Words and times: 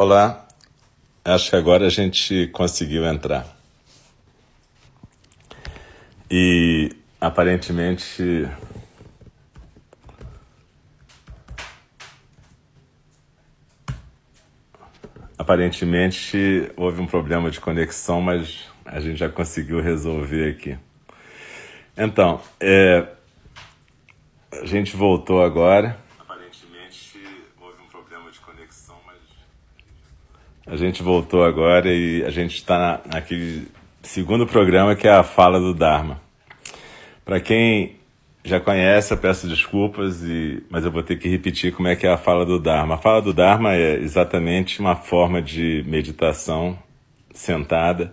Olá, 0.00 0.46
acho 1.24 1.50
que 1.50 1.56
agora 1.56 1.86
a 1.86 1.90
gente 1.90 2.46
conseguiu 2.52 3.04
entrar. 3.04 3.44
E 6.30 6.92
aparentemente. 7.20 8.48
Aparentemente 15.36 16.70
houve 16.76 17.00
um 17.00 17.06
problema 17.08 17.50
de 17.50 17.58
conexão, 17.58 18.20
mas 18.20 18.68
a 18.84 19.00
gente 19.00 19.16
já 19.16 19.28
conseguiu 19.28 19.80
resolver 19.80 20.48
aqui. 20.48 20.78
Então, 21.96 22.40
é, 22.60 23.04
a 24.62 24.64
gente 24.64 24.96
voltou 24.96 25.42
agora. 25.42 25.98
A 30.70 30.76
gente 30.76 31.02
voltou 31.02 31.44
agora 31.44 31.90
e 31.90 32.22
a 32.24 32.30
gente 32.30 32.56
está 32.56 33.00
naquele 33.10 33.68
segundo 34.02 34.46
programa 34.46 34.94
que 34.94 35.08
é 35.08 35.10
a 35.10 35.22
fala 35.22 35.58
do 35.58 35.72
Dharma. 35.72 36.20
Para 37.24 37.40
quem 37.40 37.96
já 38.44 38.60
conhece, 38.60 39.14
eu 39.14 39.16
peço 39.16 39.48
desculpas, 39.48 40.22
e, 40.22 40.62
mas 40.68 40.84
eu 40.84 40.90
vou 40.90 41.02
ter 41.02 41.16
que 41.16 41.26
repetir 41.26 41.72
como 41.72 41.88
é 41.88 41.96
que 41.96 42.06
é 42.06 42.12
a 42.12 42.18
fala 42.18 42.44
do 42.44 42.58
Dharma. 42.58 42.96
A 42.96 42.98
fala 42.98 43.22
do 43.22 43.32
Dharma 43.32 43.74
é 43.74 43.94
exatamente 43.94 44.78
uma 44.78 44.94
forma 44.94 45.40
de 45.40 45.82
meditação 45.86 46.78
sentada, 47.32 48.12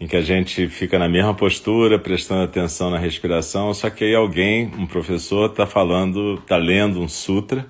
em 0.00 0.08
que 0.08 0.16
a 0.16 0.20
gente 0.20 0.66
fica 0.66 0.98
na 0.98 1.08
mesma 1.08 1.32
postura, 1.32 1.96
prestando 1.96 2.42
atenção 2.42 2.90
na 2.90 2.98
respiração, 2.98 3.72
só 3.72 3.88
que 3.88 4.02
aí 4.02 4.16
alguém, 4.16 4.66
um 4.76 4.86
professor, 4.86 5.48
está 5.48 5.64
falando, 5.64 6.40
está 6.42 6.56
lendo 6.56 7.00
um 7.00 7.08
sutra, 7.08 7.64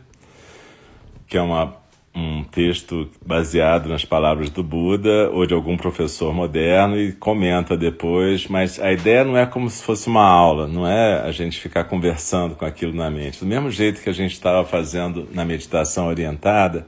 que 1.26 1.36
é 1.36 1.42
uma 1.42 1.83
um 2.14 2.44
texto 2.44 3.10
baseado 3.26 3.88
nas 3.88 4.04
palavras 4.04 4.48
do 4.48 4.62
Buda 4.62 5.30
ou 5.30 5.44
de 5.46 5.52
algum 5.52 5.76
professor 5.76 6.32
moderno 6.32 6.96
e 6.96 7.12
comenta 7.12 7.76
depois, 7.76 8.46
mas 8.46 8.78
a 8.78 8.92
ideia 8.92 9.24
não 9.24 9.36
é 9.36 9.44
como 9.44 9.68
se 9.68 9.82
fosse 9.82 10.06
uma 10.06 10.24
aula, 10.24 10.68
não 10.68 10.86
é 10.86 11.20
a 11.22 11.32
gente 11.32 11.58
ficar 11.58 11.84
conversando 11.84 12.54
com 12.54 12.64
aquilo 12.64 12.94
na 12.94 13.10
mente. 13.10 13.40
Do 13.40 13.46
mesmo 13.46 13.68
jeito 13.70 14.00
que 14.00 14.08
a 14.08 14.12
gente 14.14 14.32
estava 14.32 14.64
fazendo 14.64 15.28
na 15.32 15.44
meditação 15.44 16.06
orientada, 16.06 16.86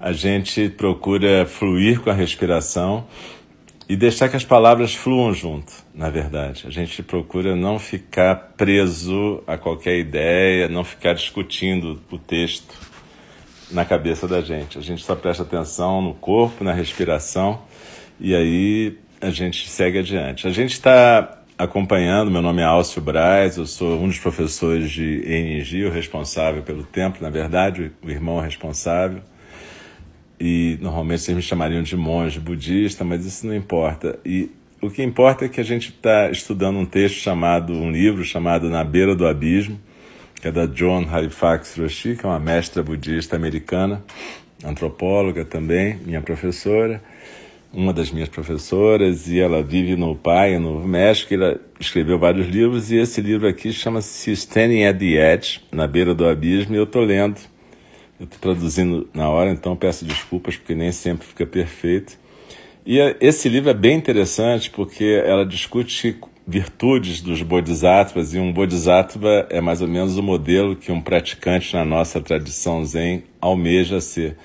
a 0.00 0.12
gente 0.12 0.68
procura 0.68 1.46
fluir 1.46 2.00
com 2.00 2.10
a 2.10 2.14
respiração 2.14 3.06
e 3.88 3.96
deixar 3.96 4.28
que 4.28 4.36
as 4.36 4.44
palavras 4.44 4.94
fluam 4.94 5.32
junto, 5.32 5.72
na 5.94 6.10
verdade. 6.10 6.64
A 6.66 6.70
gente 6.70 7.02
procura 7.02 7.54
não 7.54 7.78
ficar 7.78 8.34
preso 8.56 9.42
a 9.46 9.56
qualquer 9.56 9.98
ideia, 9.98 10.68
não 10.68 10.82
ficar 10.82 11.12
discutindo 11.12 12.00
o 12.10 12.18
texto 12.18 12.83
na 13.74 13.84
cabeça 13.84 14.26
da 14.26 14.40
gente. 14.40 14.78
A 14.78 14.80
gente 14.80 15.04
só 15.04 15.14
presta 15.14 15.42
atenção 15.42 16.00
no 16.00 16.14
corpo, 16.14 16.62
na 16.62 16.72
respiração 16.72 17.60
e 18.18 18.34
aí 18.34 18.96
a 19.20 19.30
gente 19.30 19.68
segue 19.68 19.98
adiante. 19.98 20.46
A 20.46 20.50
gente 20.50 20.72
está 20.72 21.42
acompanhando, 21.58 22.30
meu 22.30 22.40
nome 22.40 22.62
é 22.62 22.64
Alcio 22.64 23.02
Braz, 23.02 23.56
eu 23.56 23.66
sou 23.66 24.00
um 24.00 24.08
dos 24.08 24.18
professores 24.18 24.90
de 24.90 25.22
ENG, 25.26 25.84
o 25.84 25.90
responsável 25.90 26.62
pelo 26.62 26.84
tempo, 26.84 27.18
na 27.20 27.30
verdade, 27.30 27.92
o 28.02 28.10
irmão 28.10 28.38
responsável. 28.38 29.20
E 30.38 30.78
normalmente 30.80 31.22
vocês 31.22 31.36
me 31.36 31.42
chamariam 31.42 31.82
de 31.82 31.96
monge 31.96 32.38
budista, 32.38 33.04
mas 33.04 33.24
isso 33.24 33.46
não 33.46 33.54
importa. 33.54 34.18
E 34.24 34.50
o 34.80 34.90
que 34.90 35.02
importa 35.02 35.46
é 35.46 35.48
que 35.48 35.60
a 35.60 35.64
gente 35.64 35.90
está 35.90 36.30
estudando 36.30 36.78
um 36.78 36.84
texto 36.84 37.16
chamado, 37.16 37.72
um 37.72 37.90
livro 37.90 38.24
chamado 38.24 38.68
Na 38.68 38.84
Beira 38.84 39.14
do 39.14 39.26
Abismo, 39.26 39.80
que 40.40 40.48
é 40.48 40.52
da 40.52 40.66
John 40.66 41.06
Halifax 41.10 41.76
Roshi, 41.78 42.16
que 42.16 42.26
é 42.26 42.28
uma 42.28 42.38
mestra 42.38 42.82
budista 42.82 43.36
americana, 43.36 44.04
antropóloga 44.64 45.44
também, 45.44 45.96
minha 46.04 46.20
professora, 46.20 47.02
uma 47.72 47.92
das 47.92 48.10
minhas 48.10 48.28
professoras, 48.28 49.26
e 49.28 49.40
ela 49.40 49.62
vive 49.62 49.96
no 49.96 50.14
Pai, 50.14 50.58
no 50.58 50.86
México, 50.86 51.34
ela 51.34 51.60
escreveu 51.80 52.18
vários 52.18 52.46
livros, 52.46 52.90
e 52.90 52.96
esse 52.96 53.20
livro 53.20 53.48
aqui 53.48 53.72
chama-se 53.72 54.30
Standing 54.32 54.84
at 54.84 54.98
the 54.98 55.34
Edge, 55.34 55.60
na 55.72 55.86
beira 55.86 56.14
do 56.14 56.26
abismo, 56.26 56.74
e 56.74 56.78
eu 56.78 56.84
estou 56.84 57.02
lendo. 57.02 57.40
Eu 58.18 58.26
estou 58.26 58.38
traduzindo 58.38 59.08
na 59.12 59.28
hora, 59.28 59.50
então 59.50 59.74
peço 59.74 60.04
desculpas, 60.04 60.56
porque 60.56 60.74
nem 60.74 60.92
sempre 60.92 61.26
fica 61.26 61.44
perfeito. 61.44 62.16
E 62.86 62.98
esse 63.20 63.48
livro 63.48 63.70
é 63.70 63.74
bem 63.74 63.96
interessante, 63.96 64.70
porque 64.70 65.20
ela 65.24 65.44
discute 65.44 66.16
virtudes 66.46 67.20
dos 67.20 67.42
bodhisattvas, 67.42 68.34
e 68.34 68.38
um 68.38 68.52
bodhisattva 68.52 69.46
é 69.50 69.60
mais 69.60 69.80
ou 69.80 69.88
menos 69.88 70.18
o 70.18 70.22
modelo 70.22 70.76
que 70.76 70.92
um 70.92 71.00
praticante 71.00 71.74
na 71.74 71.84
nossa 71.84 72.20
tradição 72.20 72.84
zen 72.84 73.24
almeja 73.40 74.00
ser. 74.00 74.36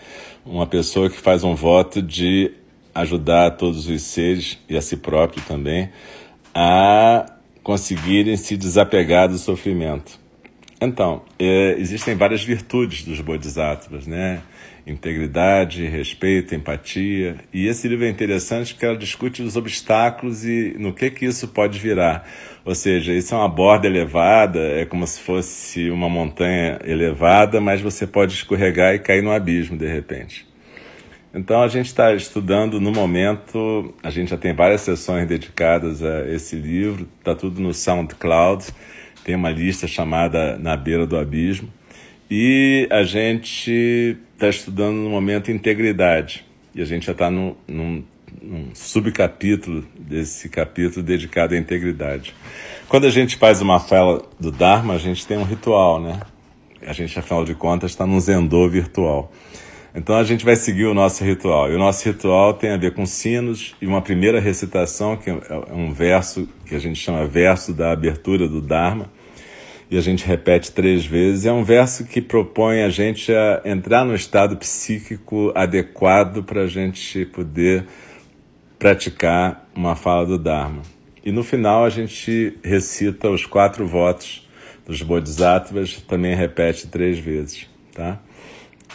Uma 0.45 0.65
pessoa 0.65 1.09
que 1.09 1.19
faz 1.19 1.43
um 1.43 1.53
voto 1.53 2.01
de 2.01 2.51
ajudar 2.95 3.51
todos 3.51 3.87
os 3.87 4.01
seres, 4.01 4.57
e 4.69 4.77
a 4.77 4.81
si 4.81 4.97
próprio 4.97 5.43
também, 5.43 5.89
a 6.53 7.25
conseguirem 7.61 8.35
se 8.37 8.57
desapegar 8.57 9.29
do 9.29 9.37
sofrimento. 9.37 10.19
Então, 10.81 11.23
é, 11.37 11.75
existem 11.77 12.15
várias 12.15 12.43
virtudes 12.43 13.03
dos 13.03 13.19
bodhisattvas, 13.19 14.07
né? 14.07 14.41
integridade, 14.91 15.85
respeito, 15.87 16.55
empatia. 16.55 17.37
E 17.53 17.67
esse 17.67 17.87
livro 17.87 18.05
é 18.05 18.09
interessante 18.09 18.73
porque 18.73 18.85
ela 18.85 18.97
discute 18.97 19.41
os 19.41 19.55
obstáculos 19.55 20.45
e 20.45 20.75
no 20.79 20.93
que 20.93 21.11
que 21.11 21.25
isso 21.25 21.47
pode 21.49 21.79
virar. 21.79 22.27
Ou 22.65 22.75
seja, 22.75 23.13
isso 23.13 23.33
é 23.33 23.37
uma 23.37 23.47
borda 23.47 23.87
elevada, 23.87 24.59
é 24.59 24.85
como 24.85 25.05
se 25.05 25.21
fosse 25.21 25.89
uma 25.89 26.09
montanha 26.09 26.79
elevada, 26.83 27.61
mas 27.61 27.81
você 27.81 28.05
pode 28.05 28.33
escorregar 28.33 28.93
e 28.93 28.99
cair 28.99 29.21
no 29.21 29.31
abismo 29.31 29.77
de 29.77 29.87
repente. 29.87 30.47
Então 31.33 31.61
a 31.61 31.67
gente 31.67 31.85
está 31.85 32.11
estudando 32.13 32.81
no 32.81 32.91
momento, 32.91 33.93
a 34.01 34.09
gente 34.09 34.31
já 34.31 34.37
tem 34.37 34.53
várias 34.53 34.81
sessões 34.81 35.27
dedicadas 35.27 36.03
a 36.03 36.27
esse 36.27 36.55
livro, 36.55 37.07
está 37.19 37.35
tudo 37.35 37.61
no 37.61 37.71
SoundCloud, 37.71 38.65
tem 39.29 39.35
uma 39.35 39.51
lista 39.51 39.85
chamada 39.85 40.57
Na 40.57 40.75
Beira 40.75 41.05
do 41.05 41.15
Abismo. 41.15 41.69
E 42.31 42.87
a 42.89 43.03
gente 43.03 44.17
está 44.33 44.49
estudando 44.49 44.95
no 44.95 45.07
momento 45.11 45.51
integridade. 45.51 46.43
E 46.73 46.81
a 46.81 46.85
gente 46.85 47.05
já 47.05 47.11
está 47.11 47.29
num, 47.29 47.55
num, 47.67 48.03
subcapítulo 48.73 49.85
desse 49.99 50.49
capítulo 50.49 51.05
dedicado 51.05 51.53
à 51.53 51.59
integridade. 51.59 52.33
Quando 52.87 53.05
a 53.05 53.11
gente 53.11 53.37
faz 53.37 53.61
uma 53.61 53.79
fala 53.79 54.23
do 54.39 54.51
Dharma, 54.51 54.95
a 54.95 54.97
gente 54.97 55.27
tem 55.27 55.37
um 55.37 55.43
ritual, 55.43 56.01
né? 56.01 56.19
A 56.87 56.91
gente, 56.91 57.19
afinal 57.19 57.45
de 57.45 57.53
contas, 57.53 57.91
está 57.91 58.07
num 58.07 58.19
zendô 58.19 58.67
virtual. 58.67 59.31
Então 59.93 60.15
a 60.15 60.23
gente 60.23 60.43
vai 60.43 60.55
seguir 60.55 60.85
o 60.85 60.95
nosso 60.95 61.23
ritual. 61.23 61.71
E 61.71 61.75
o 61.75 61.77
nosso 61.77 62.03
ritual 62.03 62.55
tem 62.55 62.71
a 62.71 62.77
ver 62.77 62.95
com 62.95 63.05
sinos 63.05 63.75
e 63.79 63.85
uma 63.85 64.01
primeira 64.01 64.39
recitação, 64.39 65.15
que 65.15 65.29
é 65.29 65.35
um 65.71 65.93
verso 65.93 66.49
que 66.65 66.73
a 66.73 66.79
gente 66.79 66.99
chama 66.99 67.27
verso 67.27 67.75
da 67.75 67.91
abertura 67.91 68.47
do 68.47 68.59
Dharma 68.59 69.18
e 69.89 69.97
a 69.97 70.01
gente 70.01 70.25
repete 70.25 70.71
três 70.71 71.05
vezes, 71.05 71.45
é 71.45 71.51
um 71.51 71.63
verso 71.63 72.05
que 72.05 72.21
propõe 72.21 72.83
a 72.83 72.89
gente 72.89 73.33
a 73.33 73.61
entrar 73.65 74.05
no 74.05 74.13
estado 74.13 74.55
psíquico 74.55 75.51
adequado 75.55 76.43
para 76.43 76.61
a 76.61 76.67
gente 76.67 77.25
poder 77.25 77.85
praticar 78.77 79.67
uma 79.75 79.95
fala 79.95 80.25
do 80.25 80.37
Dharma. 80.37 80.83
E 81.25 81.31
no 81.31 81.43
final 81.43 81.83
a 81.83 81.89
gente 81.89 82.57
recita 82.63 83.29
os 83.29 83.45
quatro 83.45 83.85
votos 83.87 84.47
dos 84.85 85.01
Bodhisattvas, 85.01 86.01
também 86.07 86.35
repete 86.35 86.87
três 86.87 87.19
vezes, 87.19 87.67
tá? 87.93 88.19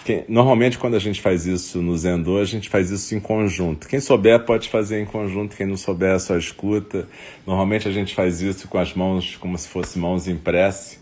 Quem, 0.05 0.23
normalmente, 0.29 0.77
quando 0.77 0.97
a 0.97 0.99
gente 0.99 1.23
faz 1.23 1.47
isso 1.47 1.81
no 1.81 1.97
Zendô, 1.97 2.39
a 2.39 2.45
gente 2.45 2.69
faz 2.69 2.91
isso 2.91 3.15
em 3.15 3.21
conjunto. 3.21 3.89
Quem 3.89 4.01
souber 4.01 4.45
pode 4.45 4.69
fazer 4.69 5.01
em 5.01 5.07
conjunto, 5.07 5.57
quem 5.57 5.67
não 5.67 5.79
souber 5.79 6.21
só 6.21 6.37
escuta. 6.37 7.09
Normalmente 7.47 7.89
a 7.89 7.91
gente 7.91 8.15
faz 8.15 8.43
isso 8.43 8.69
com 8.69 8.77
as 8.77 8.93
mãos 8.93 9.37
como 9.37 9.57
se 9.57 9.67
fossem 9.67 10.03
mãos 10.03 10.29
em 10.29 10.37
prece. 10.37 10.99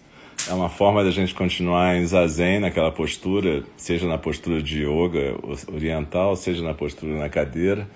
É 0.48 0.54
uma 0.54 0.68
forma 0.68 1.02
da 1.02 1.10
gente 1.10 1.34
continuar 1.34 1.96
em 1.96 2.06
zazen, 2.06 2.60
naquela 2.60 2.92
postura, 2.92 3.64
seja 3.76 4.06
na 4.06 4.18
postura 4.18 4.62
de 4.62 4.84
yoga 4.84 5.36
oriental, 5.72 6.36
seja 6.36 6.62
na 6.62 6.72
postura 6.72 7.16
na 7.16 7.28
cadeira, 7.28 7.88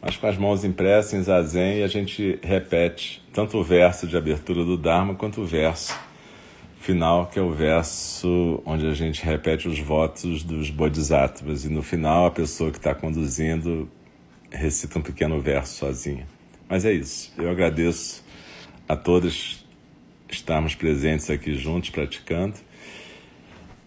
mas 0.00 0.16
com 0.16 0.28
as 0.28 0.38
mãos 0.38 0.64
prece, 0.66 1.16
em 1.16 1.22
zazen, 1.22 1.78
e 1.78 1.82
a 1.82 1.88
gente 1.88 2.38
repete 2.40 3.20
tanto 3.32 3.58
o 3.58 3.64
verso 3.64 4.06
de 4.06 4.16
abertura 4.16 4.64
do 4.64 4.76
Dharma 4.76 5.14
quanto 5.14 5.40
o 5.40 5.44
verso 5.44 5.92
final, 6.82 7.26
que 7.26 7.38
é 7.38 7.42
o 7.42 7.52
verso 7.52 8.60
onde 8.66 8.86
a 8.86 8.92
gente 8.92 9.24
repete 9.24 9.68
os 9.68 9.78
votos 9.78 10.42
dos 10.42 10.68
bodhisattvas. 10.68 11.64
E 11.64 11.68
no 11.68 11.82
final, 11.82 12.26
a 12.26 12.30
pessoa 12.30 12.70
que 12.70 12.78
está 12.78 12.94
conduzindo 12.94 13.88
recita 14.50 14.98
um 14.98 15.02
pequeno 15.02 15.40
verso 15.40 15.78
sozinha. 15.78 16.26
Mas 16.68 16.84
é 16.84 16.92
isso. 16.92 17.32
Eu 17.38 17.50
agradeço 17.50 18.24
a 18.88 18.96
todos 18.96 19.64
estarmos 20.28 20.74
presentes 20.74 21.30
aqui 21.30 21.54
juntos 21.54 21.90
praticando. 21.90 22.54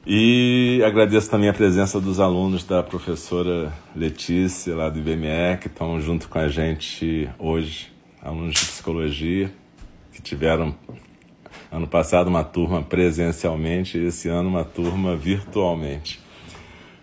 E 0.08 0.82
agradeço 0.86 1.30
também 1.30 1.50
a 1.50 1.54
presença 1.54 2.00
dos 2.00 2.20
alunos 2.20 2.64
da 2.64 2.82
professora 2.82 3.74
Letícia, 3.96 4.76
lá 4.76 4.88
do 4.88 5.00
IBME, 5.00 5.58
que 5.60 5.68
estão 5.68 6.00
junto 6.00 6.30
com 6.30 6.40
a 6.40 6.48
gente 6.48 7.28
hoje, 7.40 7.92
alunos 8.22 8.54
de 8.54 8.66
psicologia, 8.66 9.52
que 10.14 10.22
tiveram 10.22 10.76
Ano 11.76 11.88
passado 11.88 12.30
uma 12.30 12.42
turma 12.42 12.82
presencialmente, 12.82 13.98
esse 13.98 14.30
ano 14.30 14.48
uma 14.48 14.64
turma 14.64 15.14
virtualmente. 15.14 16.22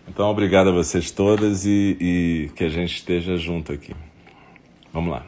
Então, 0.07 0.27
obrigado 0.27 0.69
a 0.69 0.71
vocês 0.71 1.11
todas 1.11 1.63
e, 1.63 1.95
e 2.01 2.51
que 2.55 2.63
a 2.63 2.69
gente 2.69 2.95
esteja 2.95 3.37
junto 3.37 3.71
aqui. 3.71 3.93
Vamos 4.91 5.11
lá. 5.11 5.27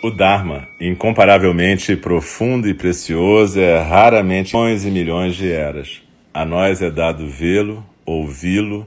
O 0.00 0.10
Dharma, 0.12 0.68
incomparavelmente 0.80 1.96
profundo 1.96 2.68
e 2.68 2.74
precioso, 2.74 3.58
é 3.58 3.76
raramente 3.80 4.54
milhões 4.54 4.84
e 4.84 4.90
milhões 4.92 5.34
de 5.34 5.50
eras. 5.50 6.00
A 6.32 6.44
nós 6.44 6.80
é 6.80 6.92
dado 6.92 7.26
vê-lo, 7.26 7.84
ouvi-lo, 8.06 8.86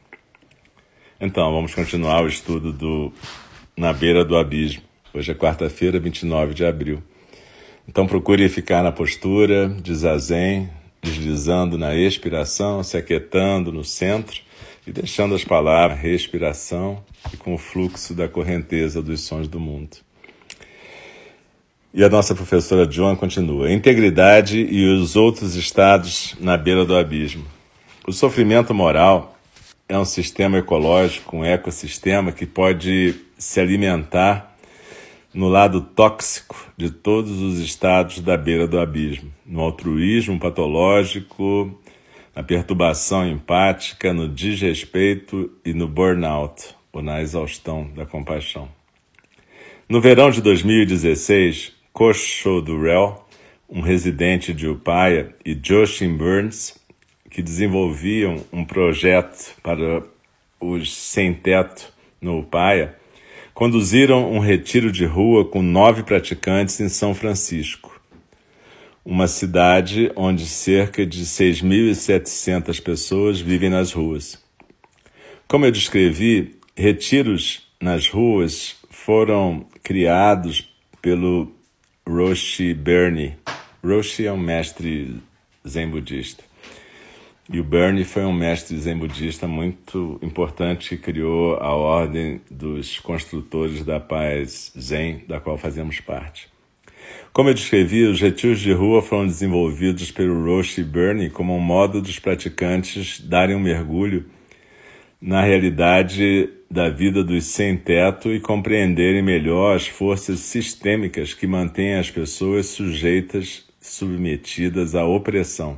Então, 1.23 1.53
vamos 1.53 1.75
continuar 1.75 2.23
o 2.23 2.27
estudo 2.27 2.73
do 2.73 3.13
Na 3.77 3.93
Beira 3.93 4.25
do 4.25 4.35
Abismo. 4.35 4.81
Hoje 5.13 5.31
é 5.31 5.35
quarta-feira, 5.35 5.99
29 5.99 6.55
de 6.55 6.65
abril. 6.65 7.03
Então, 7.87 8.07
procure 8.07 8.49
ficar 8.49 8.81
na 8.81 8.91
postura 8.91 9.69
de 9.69 9.93
zazen, 9.93 10.67
deslizando 10.99 11.77
na 11.77 11.95
expiração, 11.95 12.81
se 12.81 12.97
aquietando 12.97 13.71
no 13.71 13.83
centro 13.83 14.41
e 14.87 14.91
deixando 14.91 15.35
as 15.35 15.43
palavras 15.43 15.99
respiração 15.99 17.03
e 17.31 17.37
com 17.37 17.53
o 17.53 17.57
fluxo 17.59 18.15
da 18.15 18.27
correnteza 18.27 18.99
dos 18.99 19.21
sons 19.21 19.47
do 19.47 19.59
mundo. 19.59 19.97
E 21.93 22.03
a 22.03 22.09
nossa 22.09 22.33
professora 22.33 22.87
John 22.87 23.15
continua: 23.15 23.71
integridade 23.71 24.57
e 24.57 24.87
os 24.87 25.15
outros 25.15 25.55
estados 25.55 26.35
na 26.39 26.57
beira 26.57 26.83
do 26.83 26.97
abismo. 26.97 27.45
O 28.07 28.11
sofrimento 28.11 28.73
moral 28.73 29.37
é 29.91 29.97
um 29.97 30.05
sistema 30.05 30.57
ecológico, 30.57 31.35
um 31.35 31.43
ecossistema 31.43 32.31
que 32.31 32.45
pode 32.45 33.13
se 33.37 33.59
alimentar 33.59 34.55
no 35.33 35.49
lado 35.49 35.81
tóxico 35.81 36.71
de 36.77 36.89
todos 36.89 37.41
os 37.41 37.59
estados 37.59 38.21
da 38.21 38.37
beira 38.37 38.65
do 38.65 38.79
abismo, 38.79 39.29
no 39.45 39.59
altruísmo 39.59 40.39
patológico, 40.39 41.77
na 42.33 42.41
perturbação 42.41 43.27
empática, 43.27 44.13
no 44.13 44.29
desrespeito 44.29 45.51
e 45.65 45.73
no 45.73 45.89
burnout, 45.89 46.73
ou 46.93 47.01
na 47.01 47.21
exaustão 47.21 47.91
da 47.93 48.05
compaixão. 48.05 48.69
No 49.89 49.99
verão 49.99 50.31
de 50.31 50.41
2016, 50.41 51.73
Kosho 51.91 52.61
Durrell, 52.61 53.25
um 53.67 53.81
residente 53.81 54.53
de 54.53 54.69
Upaya, 54.69 55.35
e 55.45 55.57
Joshin 55.61 56.15
Burns, 56.15 56.79
que 57.31 57.41
desenvolviam 57.41 58.45
um 58.51 58.63
projeto 58.65 59.55
para 59.63 60.03
os 60.59 60.93
sem-teto 60.93 61.91
no 62.21 62.39
Upaya, 62.39 62.95
conduziram 63.53 64.31
um 64.31 64.39
retiro 64.39 64.91
de 64.91 65.05
rua 65.05 65.45
com 65.45 65.61
nove 65.61 66.03
praticantes 66.03 66.79
em 66.81 66.89
São 66.89 67.15
Francisco, 67.15 67.99
uma 69.03 69.27
cidade 69.27 70.11
onde 70.15 70.45
cerca 70.45 71.05
de 71.05 71.25
6.700 71.25 72.81
pessoas 72.83 73.39
vivem 73.39 73.69
nas 73.69 73.93
ruas. 73.93 74.37
Como 75.47 75.65
eu 75.65 75.71
descrevi, 75.71 76.57
retiros 76.75 77.67
nas 77.81 78.07
ruas 78.09 78.75
foram 78.89 79.65
criados 79.81 80.69
pelo 81.01 81.51
Roshi 82.07 82.73
Bernie. 82.73 83.33
Roshi 83.83 84.27
é 84.27 84.31
um 84.31 84.37
mestre 84.37 85.15
zen 85.67 85.89
budista. 85.89 86.50
E 87.53 87.59
o 87.59 87.65
Bernie 87.65 88.05
foi 88.05 88.23
um 88.23 88.31
mestre 88.31 88.77
zen 88.77 88.97
budista 88.97 89.45
muito 89.45 90.17
importante 90.21 90.87
que 90.87 90.97
criou 90.97 91.55
a 91.57 91.75
ordem 91.75 92.39
dos 92.49 92.97
construtores 92.99 93.83
da 93.83 93.99
paz 93.99 94.71
zen, 94.79 95.25
da 95.27 95.37
qual 95.37 95.57
fazemos 95.57 95.99
parte. 95.99 96.47
Como 97.33 97.49
eu 97.49 97.53
descrevi, 97.53 98.03
os 98.03 98.21
retiros 98.21 98.61
de 98.61 98.71
rua 98.71 99.01
foram 99.01 99.27
desenvolvidos 99.27 100.11
pelo 100.11 100.45
Roshi 100.45 100.81
Bernie 100.81 101.29
como 101.29 101.53
um 101.53 101.59
modo 101.59 102.01
dos 102.01 102.19
praticantes 102.19 103.19
darem 103.19 103.53
um 103.53 103.59
mergulho 103.59 104.25
na 105.21 105.41
realidade 105.41 106.49
da 106.69 106.87
vida 106.87 107.21
dos 107.21 107.43
sem-teto 107.47 108.31
e 108.31 108.39
compreenderem 108.39 109.21
melhor 109.21 109.75
as 109.75 109.89
forças 109.89 110.39
sistêmicas 110.39 111.33
que 111.33 111.45
mantêm 111.45 111.95
as 111.95 112.09
pessoas 112.09 112.67
sujeitas, 112.67 113.65
submetidas 113.81 114.95
à 114.95 115.03
opressão. 115.05 115.77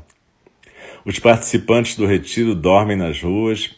Os 1.06 1.20
participantes 1.20 1.98
do 1.98 2.06
retiro 2.06 2.56
dormem 2.56 2.96
nas 2.96 3.22
ruas, 3.22 3.76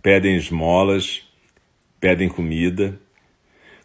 pedem 0.00 0.36
esmolas, 0.36 1.28
pedem 2.00 2.28
comida, 2.28 3.00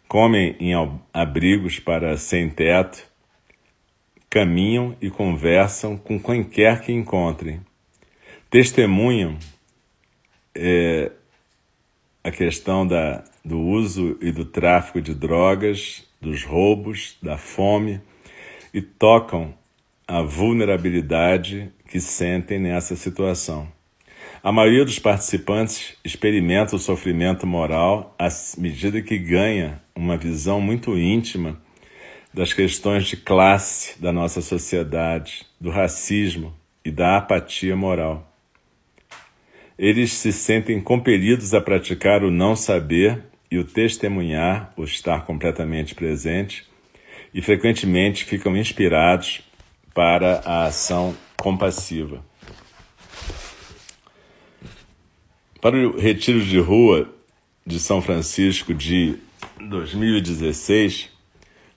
comem 0.06 0.54
em 0.60 0.72
abrigos 1.12 1.80
para 1.80 2.16
sem-teto, 2.16 3.04
caminham 4.30 4.96
e 5.00 5.10
conversam 5.10 5.96
com 5.96 6.22
quem 6.22 6.44
quer 6.44 6.80
que 6.80 6.92
encontrem, 6.92 7.60
testemunham 8.48 9.36
é, 10.54 11.10
a 12.22 12.30
questão 12.30 12.86
da, 12.86 13.24
do 13.44 13.58
uso 13.58 14.16
e 14.20 14.30
do 14.30 14.44
tráfico 14.44 15.00
de 15.00 15.14
drogas, 15.14 16.06
dos 16.20 16.44
roubos, 16.44 17.16
da 17.20 17.36
fome 17.36 18.00
e 18.72 18.80
tocam 18.80 19.52
a 20.06 20.22
vulnerabilidade 20.22 21.72
que 21.88 21.98
sentem 21.98 22.58
nessa 22.60 22.94
situação. 22.94 23.66
A 24.42 24.52
maioria 24.52 24.84
dos 24.84 25.00
participantes 25.00 25.96
experimenta 26.04 26.76
o 26.76 26.78
sofrimento 26.78 27.46
moral 27.46 28.14
à 28.18 28.28
medida 28.56 29.02
que 29.02 29.18
ganha 29.18 29.82
uma 29.96 30.16
visão 30.16 30.60
muito 30.60 30.96
íntima 30.96 31.60
das 32.32 32.52
questões 32.52 33.06
de 33.06 33.16
classe 33.16 34.00
da 34.00 34.12
nossa 34.12 34.40
sociedade, 34.40 35.44
do 35.60 35.70
racismo 35.70 36.54
e 36.84 36.90
da 36.92 37.16
apatia 37.16 37.74
moral 37.74 38.28
eles 39.78 40.12
se 40.12 40.32
sentem 40.32 40.80
compelidos 40.80 41.54
a 41.54 41.60
praticar 41.60 42.24
o 42.24 42.30
não 42.30 42.56
saber 42.56 43.22
e 43.48 43.58
o 43.58 43.64
testemunhar, 43.64 44.72
o 44.76 44.82
estar 44.82 45.24
completamente 45.24 45.94
presente, 45.94 46.66
e 47.32 47.40
frequentemente 47.40 48.24
ficam 48.24 48.56
inspirados 48.56 49.47
para 49.98 50.42
a 50.44 50.66
ação 50.66 51.12
compassiva. 51.36 52.24
Para 55.60 55.76
o 55.76 55.98
retiro 55.98 56.40
de 56.40 56.56
rua 56.60 57.12
de 57.66 57.80
São 57.80 58.00
Francisco 58.00 58.72
de 58.72 59.16
2016, 59.58 61.10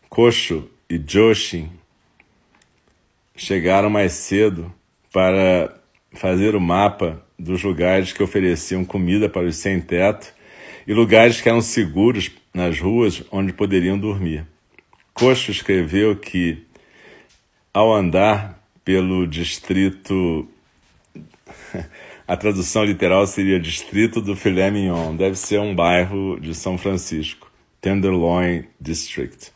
Kosho 0.07 0.69
e 0.87 1.01
Joshin 1.03 1.71
chegaram 3.35 3.89
mais 3.89 4.11
cedo 4.11 4.71
para 5.11 5.75
fazer 6.13 6.55
o 6.55 6.61
mapa 6.61 7.25
dos 7.39 7.63
lugares 7.63 8.13
que 8.13 8.21
ofereciam 8.21 8.85
comida 8.85 9.27
para 9.29 9.47
os 9.47 9.55
sem-teto 9.55 10.31
e 10.85 10.93
lugares 10.93 11.41
que 11.41 11.49
eram 11.49 11.59
seguros 11.59 12.29
nas 12.53 12.79
ruas 12.79 13.23
onde 13.31 13.51
poderiam 13.51 13.97
dormir. 13.97 14.45
Coxo 15.11 15.49
escreveu 15.49 16.15
que, 16.15 16.67
ao 17.73 17.93
andar 17.93 18.59
pelo 18.83 19.27
distrito. 19.27 20.47
A 22.27 22.37
tradução 22.37 22.85
literal 22.85 23.27
seria 23.27 23.59
Distrito 23.59 24.21
do 24.21 24.37
Filé 24.37 24.71
Mignon, 24.71 25.13
deve 25.15 25.35
ser 25.35 25.59
um 25.59 25.75
bairro 25.75 26.39
de 26.39 26.55
São 26.55 26.77
Francisco, 26.77 27.51
Tenderloin 27.81 28.63
District. 28.79 29.51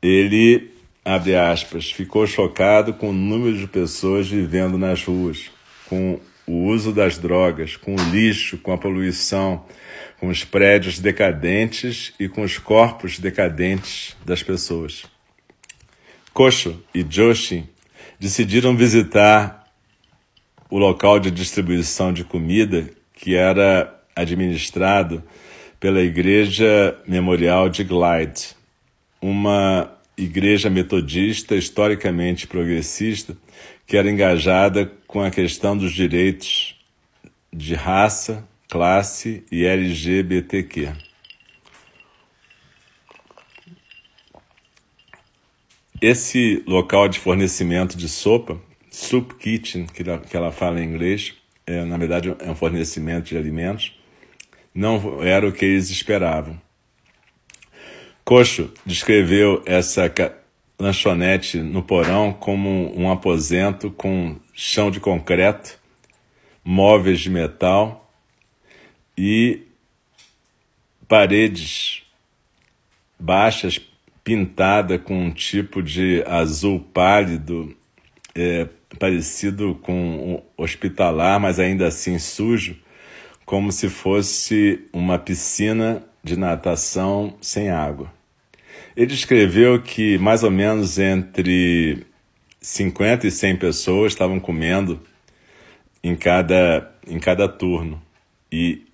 Ele, 0.00 0.70
abre 1.04 1.34
aspas, 1.34 1.90
ficou 1.90 2.28
chocado 2.28 2.94
com 2.94 3.10
o 3.10 3.12
número 3.12 3.58
de 3.58 3.66
pessoas 3.66 4.28
vivendo 4.28 4.78
nas 4.78 5.02
ruas, 5.02 5.50
com 5.88 6.20
o 6.46 6.66
uso 6.66 6.92
das 6.92 7.18
drogas, 7.18 7.76
com 7.76 7.96
o 7.96 8.10
lixo, 8.10 8.58
com 8.58 8.72
a 8.72 8.78
poluição, 8.78 9.64
com 10.20 10.28
os 10.28 10.44
prédios 10.44 11.00
decadentes 11.00 12.12
e 12.20 12.28
com 12.28 12.42
os 12.42 12.56
corpos 12.56 13.18
decadentes 13.18 14.16
das 14.24 14.44
pessoas. 14.44 15.04
Kosho 16.32 16.82
e 16.94 17.02
Joshi 17.02 17.64
decidiram 18.18 18.76
visitar 18.76 19.66
o 20.70 20.78
local 20.78 21.18
de 21.18 21.30
distribuição 21.30 22.12
de 22.12 22.24
comida 22.24 22.88
que 23.14 23.34
era 23.34 23.92
administrado 24.14 25.22
pela 25.78 26.00
Igreja 26.00 26.96
Memorial 27.06 27.68
de 27.68 27.82
Glide, 27.82 28.54
uma 29.20 29.90
igreja 30.16 30.68
metodista 30.68 31.56
historicamente 31.56 32.46
progressista 32.46 33.36
que 33.86 33.96
era 33.96 34.10
engajada 34.10 34.90
com 35.06 35.20
a 35.20 35.30
questão 35.30 35.76
dos 35.76 35.92
direitos 35.92 36.76
de 37.52 37.74
raça, 37.74 38.46
classe 38.68 39.42
e 39.50 39.64
LGBTQ. 39.64 41.09
Esse 46.00 46.64
local 46.66 47.08
de 47.08 47.18
fornecimento 47.18 47.94
de 47.94 48.08
sopa, 48.08 48.58
soup 48.90 49.34
kitchen, 49.34 49.84
que 49.84 50.02
ela, 50.02 50.18
que 50.18 50.34
ela 50.34 50.50
fala 50.50 50.80
em 50.80 50.88
inglês, 50.88 51.34
é, 51.66 51.84
na 51.84 51.98
verdade 51.98 52.34
é 52.38 52.50
um 52.50 52.54
fornecimento 52.54 53.26
de 53.26 53.36
alimentos, 53.36 53.94
não 54.74 55.22
era 55.22 55.46
o 55.46 55.52
que 55.52 55.66
eles 55.66 55.90
esperavam. 55.90 56.58
Coxo 58.24 58.72
descreveu 58.86 59.62
essa 59.66 60.10
lanchonete 60.78 61.58
no 61.58 61.82
porão 61.82 62.32
como 62.32 62.98
um 62.98 63.10
aposento 63.10 63.90
com 63.90 64.40
chão 64.54 64.90
de 64.90 65.00
concreto, 65.00 65.78
móveis 66.64 67.20
de 67.20 67.28
metal 67.28 68.10
e 69.18 69.66
paredes 71.06 72.04
baixas 73.18 73.78
pintada 74.30 74.96
com 74.96 75.24
um 75.24 75.32
tipo 75.32 75.82
de 75.82 76.22
azul 76.24 76.78
pálido, 76.78 77.76
é, 78.32 78.68
parecido 78.96 79.74
com 79.82 80.40
hospitalar, 80.56 81.40
mas 81.40 81.58
ainda 81.58 81.88
assim 81.88 82.16
sujo, 82.16 82.76
como 83.44 83.72
se 83.72 83.88
fosse 83.88 84.86
uma 84.92 85.18
piscina 85.18 86.04
de 86.22 86.38
natação 86.38 87.34
sem 87.40 87.70
água. 87.70 88.12
Ele 88.96 89.12
escreveu 89.12 89.82
que 89.82 90.16
mais 90.18 90.44
ou 90.44 90.50
menos 90.52 90.96
entre 90.96 92.06
50 92.60 93.26
e 93.26 93.32
100 93.32 93.56
pessoas 93.56 94.12
estavam 94.12 94.38
comendo 94.38 95.00
em 96.04 96.14
cada, 96.14 96.88
em 97.04 97.18
cada 97.18 97.48
turno 97.48 98.00
e 98.52 98.84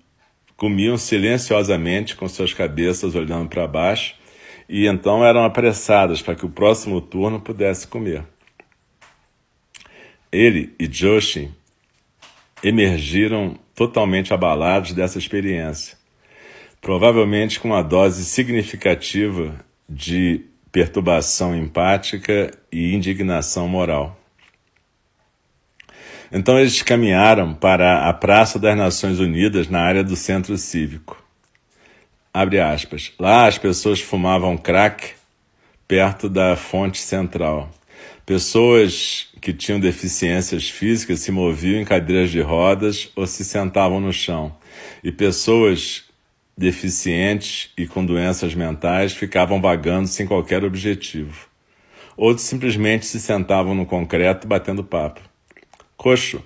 comiam 0.55 0.97
silenciosamente 0.97 2.15
com 2.15 2.27
suas 2.27 2.55
cabeças 2.55 3.13
olhando 3.13 3.47
para 3.47 3.67
baixo 3.67 4.15
e 4.69 4.85
então 4.85 5.23
eram 5.23 5.43
apressadas 5.43 6.21
para 6.21 6.35
que 6.35 6.45
o 6.45 6.49
próximo 6.49 6.99
turno 6.99 7.39
pudesse 7.39 7.87
comer. 7.87 8.23
Ele 10.31 10.75
e 10.77 10.87
Joshi 10.87 11.51
emergiram 12.63 13.57
totalmente 13.73 14.33
abalados 14.33 14.91
dessa 14.91 15.17
experiência, 15.17 15.97
provavelmente 16.81 17.59
com 17.59 17.69
uma 17.69 17.81
dose 17.81 18.25
significativa 18.25 19.55
de 19.87 20.45
perturbação 20.71 21.55
empática 21.55 22.51
e 22.71 22.93
indignação 22.93 23.67
moral. 23.67 24.19
Então 26.31 26.59
eles 26.59 26.81
caminharam 26.81 27.53
para 27.53 28.09
a 28.09 28.13
Praça 28.13 28.59
das 28.59 28.75
Nações 28.75 29.19
Unidas 29.19 29.69
na 29.69 29.81
área 29.81 30.03
do 30.03 30.15
Centro 30.15 30.57
Cívico. 30.57 31.26
Abre 32.37 32.59
aspas. 32.59 33.11
Lá 33.17 33.47
as 33.47 33.57
pessoas 33.57 33.99
fumavam 33.99 34.55
crack 34.55 35.15
perto 35.87 36.29
da 36.29 36.55
fonte 36.55 36.99
central. 36.99 37.67
Pessoas 38.27 39.29
que 39.41 39.51
tinham 39.51 39.79
deficiências 39.79 40.69
físicas 40.69 41.21
se 41.21 41.31
moviam 41.31 41.81
em 41.81 41.83
cadeiras 41.83 42.29
de 42.29 42.39
rodas 42.39 43.09
ou 43.15 43.25
se 43.25 43.43
sentavam 43.43 43.99
no 43.99 44.13
chão. 44.13 44.55
E 45.03 45.11
pessoas 45.11 46.03
deficientes 46.55 47.71
e 47.75 47.87
com 47.87 48.05
doenças 48.05 48.53
mentais 48.53 49.13
ficavam 49.13 49.59
vagando 49.59 50.07
sem 50.07 50.27
qualquer 50.27 50.63
objetivo. 50.63 51.47
Outros 52.15 52.45
simplesmente 52.45 53.07
se 53.07 53.19
sentavam 53.19 53.73
no 53.73 53.83
concreto 53.87 54.47
batendo 54.47 54.83
papo. 54.83 55.21
Coxo 55.97 56.43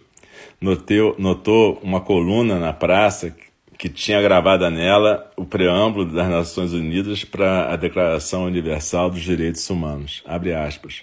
noteu, 0.61 1.17
notou 1.19 1.81
uma 1.83 1.99
coluna 1.99 2.57
na 2.57 2.71
praça 2.71 3.35
que 3.81 3.89
tinha 3.89 4.21
gravada 4.21 4.69
nela 4.69 5.31
o 5.35 5.43
preâmbulo 5.43 6.05
das 6.05 6.29
Nações 6.29 6.71
Unidas 6.71 7.23
para 7.23 7.73
a 7.73 7.75
Declaração 7.75 8.45
Universal 8.45 9.09
dos 9.09 9.23
Direitos 9.23 9.67
Humanos. 9.67 10.21
Abre 10.23 10.53
aspas. 10.53 11.01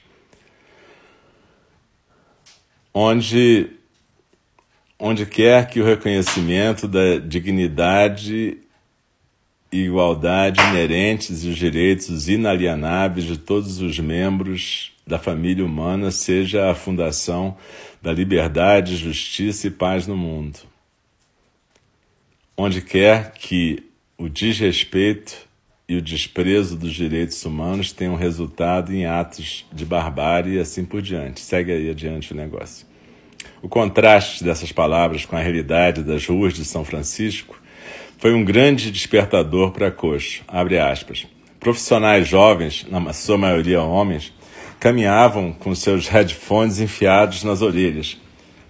Onde, 2.94 3.68
onde 4.96 5.26
quer 5.26 5.68
que 5.68 5.80
o 5.80 5.84
reconhecimento 5.84 6.86
da 6.86 7.18
dignidade 7.18 8.58
e 9.72 9.80
igualdade 9.80 10.60
inerentes 10.60 11.42
e 11.42 11.48
os 11.48 11.56
direitos 11.56 12.28
inalienáveis 12.28 13.26
de 13.26 13.36
todos 13.38 13.80
os 13.80 13.98
membros 13.98 14.92
da 15.04 15.18
família 15.18 15.64
humana 15.64 16.12
seja 16.12 16.70
a 16.70 16.76
fundação 16.76 17.56
da 18.00 18.12
liberdade, 18.12 18.96
justiça 18.96 19.66
e 19.66 19.70
paz 19.72 20.06
no 20.06 20.16
mundo 20.16 20.60
onde 22.60 22.82
quer 22.82 23.30
que 23.34 23.84
o 24.18 24.28
desrespeito 24.28 25.46
e 25.88 25.96
o 25.96 26.02
desprezo 26.02 26.76
dos 26.76 26.92
direitos 26.92 27.42
humanos 27.44 27.92
tenham 27.92 28.16
resultado 28.16 28.92
em 28.92 29.06
atos 29.06 29.64
de 29.72 29.86
barbárie 29.86 30.56
e 30.56 30.58
assim 30.58 30.84
por 30.84 31.00
diante. 31.00 31.40
Segue 31.40 31.70
aí 31.70 31.88
adiante 31.88 32.32
o 32.32 32.36
negócio. 32.36 32.84
O 33.62 33.68
contraste 33.68 34.42
dessas 34.42 34.72
palavras 34.72 35.24
com 35.24 35.36
a 35.36 35.40
realidade 35.40 36.02
das 36.02 36.26
ruas 36.26 36.52
de 36.52 36.64
São 36.64 36.84
Francisco 36.84 37.58
foi 38.18 38.34
um 38.34 38.44
grande 38.44 38.90
despertador 38.90 39.70
para 39.70 39.92
Coxo. 39.92 40.42
Abre 40.48 40.78
aspas. 40.78 41.26
Profissionais 41.60 42.26
jovens, 42.26 42.84
na 42.90 43.12
sua 43.12 43.38
maioria 43.38 43.80
homens, 43.80 44.32
caminhavam 44.80 45.52
com 45.52 45.74
seus 45.74 46.08
headphones 46.08 46.80
enfiados 46.80 47.44
nas 47.44 47.62
orelhas, 47.62 48.18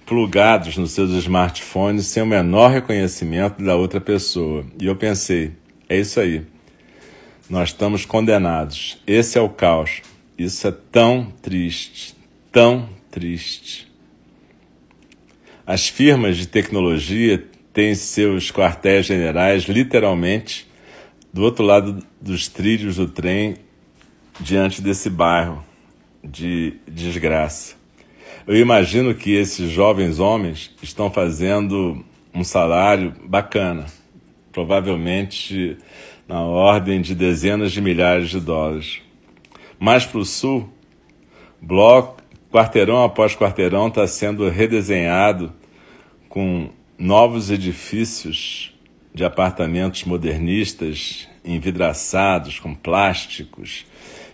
plugados 0.08 0.78
nos 0.78 0.92
seus 0.92 1.10
smartphones 1.10 2.06
sem 2.06 2.22
o 2.22 2.26
menor 2.26 2.70
reconhecimento 2.70 3.62
da 3.62 3.76
outra 3.76 4.00
pessoa. 4.00 4.64
E 4.80 4.86
eu 4.86 4.96
pensei, 4.96 5.52
é 5.86 5.98
isso 5.98 6.18
aí. 6.18 6.46
Nós 7.48 7.68
estamos 7.68 8.06
condenados. 8.06 9.02
Esse 9.06 9.38
é 9.38 9.40
o 9.40 9.50
caos. 9.50 10.00
Isso 10.38 10.66
é 10.66 10.72
tão 10.72 11.30
triste, 11.42 12.16
tão 12.50 12.88
triste. 13.10 13.86
As 15.66 15.88
firmas 15.88 16.38
de 16.38 16.48
tecnologia 16.48 17.46
têm 17.74 17.94
seus 17.94 18.50
quartéis 18.50 19.04
generais 19.04 19.64
literalmente 19.64 20.66
do 21.32 21.42
outro 21.42 21.62
lado 21.64 22.02
dos 22.18 22.48
trilhos 22.48 22.96
do 22.96 23.06
trem, 23.06 23.56
diante 24.40 24.80
desse 24.80 25.10
bairro 25.10 25.62
de 26.24 26.76
desgraça. 26.86 27.77
Eu 28.48 28.56
imagino 28.56 29.14
que 29.14 29.34
esses 29.34 29.70
jovens 29.70 30.18
homens 30.18 30.74
estão 30.82 31.10
fazendo 31.10 32.02
um 32.34 32.42
salário 32.42 33.14
bacana, 33.26 33.84
provavelmente 34.50 35.76
na 36.26 36.40
ordem 36.40 37.02
de 37.02 37.14
dezenas 37.14 37.72
de 37.72 37.82
milhares 37.82 38.30
de 38.30 38.40
dólares. 38.40 39.02
Mais 39.78 40.06
para 40.06 40.20
o 40.20 40.24
sul, 40.24 40.66
bloco, 41.60 42.22
quarteirão 42.50 43.04
após 43.04 43.36
quarteirão 43.36 43.88
está 43.88 44.06
sendo 44.06 44.48
redesenhado 44.48 45.52
com 46.30 46.70
novos 46.98 47.50
edifícios 47.50 48.74
de 49.12 49.26
apartamentos 49.26 50.04
modernistas 50.04 51.28
envidraçados 51.44 52.58
com 52.58 52.74
plásticos, 52.74 53.84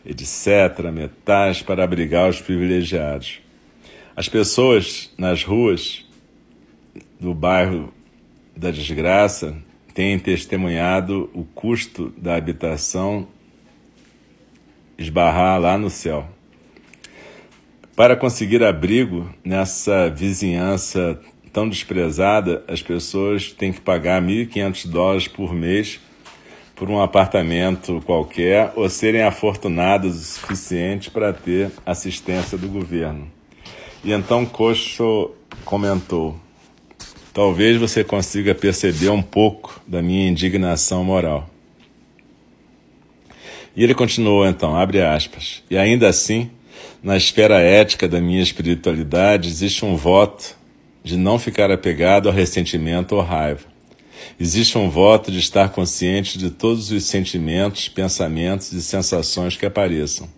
etc., 0.07 0.89
metais 0.93 1.63
para 1.63 1.83
abrigar 1.83 2.31
os 2.31 2.41
privilegiados. 2.41 3.43
As 4.17 4.29
pessoas 4.29 5.13
nas 5.19 5.43
ruas 5.43 6.05
do 7.19 7.35
bairro 7.35 7.93
da 8.57 8.71
desgraça 8.71 9.57
têm 9.93 10.21
testemunhado 10.21 11.29
o 11.35 11.43
custo 11.43 12.13
da 12.17 12.37
habitação 12.37 13.27
esbarrar 14.97 15.61
lá 15.61 15.77
no 15.77 15.91
céu. 15.91 16.29
Para 17.97 18.15
conseguir 18.15 18.63
abrigo 18.63 19.29
nessa 19.45 20.09
vizinhança 20.09 21.21
tão 21.53 21.69
desprezada, 21.69 22.65
as 22.69 22.81
pessoas 22.81 23.51
têm 23.51 23.73
que 23.73 23.81
pagar 23.81 24.23
1.500 24.23 24.89
dólares 24.89 25.27
por 25.27 25.53
mês 25.53 26.01
por 26.77 26.89
um 26.89 27.01
apartamento 27.01 28.01
qualquer 28.07 28.73
ou 28.77 28.89
serem 28.89 29.23
afortunadas 29.23 30.15
o 30.15 30.25
suficiente 30.25 31.11
para 31.11 31.33
ter 31.33 31.73
assistência 31.85 32.57
do 32.57 32.69
governo. 32.69 33.34
E 34.05 34.13
então 34.13 34.45
Coxo 34.45 35.31
comentou: 35.65 36.39
talvez 37.33 37.79
você 37.79 38.05
consiga 38.05 38.55
perceber 38.55 39.09
um 39.09 39.23
pouco 39.23 39.81
da 39.87 40.03
minha 40.03 40.29
indignação 40.29 41.03
moral. 41.03 41.49
E 43.75 43.83
ele 43.83 43.95
continuou 43.95 44.47
então, 44.47 44.77
abre 44.77 45.03
aspas, 45.03 45.63
e 45.69 45.77
ainda 45.77 46.07
assim, 46.09 46.51
na 47.03 47.17
esfera 47.17 47.59
ética 47.59 48.07
da 48.07 48.21
minha 48.21 48.43
espiritualidade, 48.43 49.49
existe 49.49 49.85
um 49.85 49.97
voto 49.97 50.57
de 51.03 51.17
não 51.17 51.39
ficar 51.39 51.71
apegado 51.71 52.29
ao 52.29 52.35
ressentimento 52.35 53.17
ou 53.17 53.23
raiva. 53.23 53.67
Existe 54.39 54.79
um 54.79 54.89
voto 54.89 55.33
de 55.33 55.39
estar 55.39 55.71
consciente 55.71 56.39
de 56.39 56.51
todos 56.51 56.91
os 56.91 57.05
sentimentos, 57.05 57.89
pensamentos 57.89 58.73
e 58.73 58.83
sensações 58.83 59.57
que 59.57 59.67
apareçam. 59.67 60.29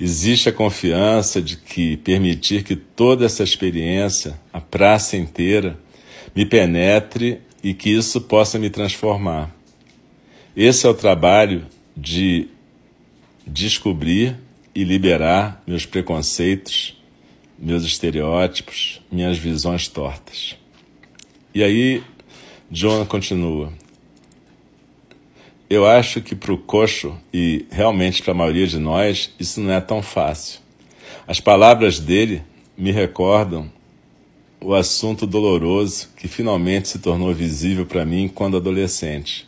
Existe 0.00 0.48
a 0.48 0.52
confiança 0.52 1.40
de 1.40 1.56
que 1.56 1.96
permitir 1.98 2.64
que 2.64 2.74
toda 2.74 3.24
essa 3.24 3.42
experiência, 3.42 4.38
a 4.52 4.60
praça 4.60 5.16
inteira, 5.16 5.78
me 6.34 6.44
penetre 6.44 7.40
e 7.62 7.72
que 7.72 7.90
isso 7.90 8.20
possa 8.20 8.58
me 8.58 8.68
transformar. 8.68 9.54
Esse 10.56 10.86
é 10.86 10.88
o 10.88 10.94
trabalho 10.94 11.66
de 11.96 12.48
descobrir 13.46 14.36
e 14.74 14.82
liberar 14.82 15.62
meus 15.66 15.86
preconceitos, 15.86 17.00
meus 17.58 17.84
estereótipos, 17.84 19.00
minhas 19.10 19.38
visões 19.38 19.86
tortas. 19.86 20.56
E 21.54 21.62
aí 21.62 22.02
John 22.70 23.06
continua. 23.06 23.72
Eu 25.68 25.86
acho 25.86 26.20
que 26.20 26.34
para 26.34 26.52
o 26.52 26.58
coxo, 26.58 27.16
e 27.32 27.64
realmente 27.70 28.22
para 28.22 28.32
a 28.32 28.36
maioria 28.36 28.66
de 28.66 28.78
nós, 28.78 29.32
isso 29.40 29.60
não 29.60 29.72
é 29.72 29.80
tão 29.80 30.02
fácil. 30.02 30.60
As 31.26 31.40
palavras 31.40 31.98
dele 31.98 32.42
me 32.76 32.90
recordam 32.90 33.70
o 34.60 34.74
assunto 34.74 35.26
doloroso 35.26 36.08
que 36.16 36.28
finalmente 36.28 36.88
se 36.88 36.98
tornou 36.98 37.32
visível 37.32 37.86
para 37.86 38.04
mim 38.04 38.28
quando 38.28 38.56
adolescente. 38.56 39.46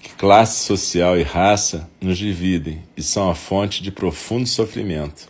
Que 0.00 0.10
classe 0.10 0.64
social 0.64 1.18
e 1.18 1.22
raça 1.22 1.90
nos 2.00 2.16
dividem 2.16 2.80
e 2.96 3.02
são 3.02 3.28
a 3.28 3.34
fonte 3.34 3.82
de 3.82 3.90
profundo 3.90 4.46
sofrimento. 4.46 5.28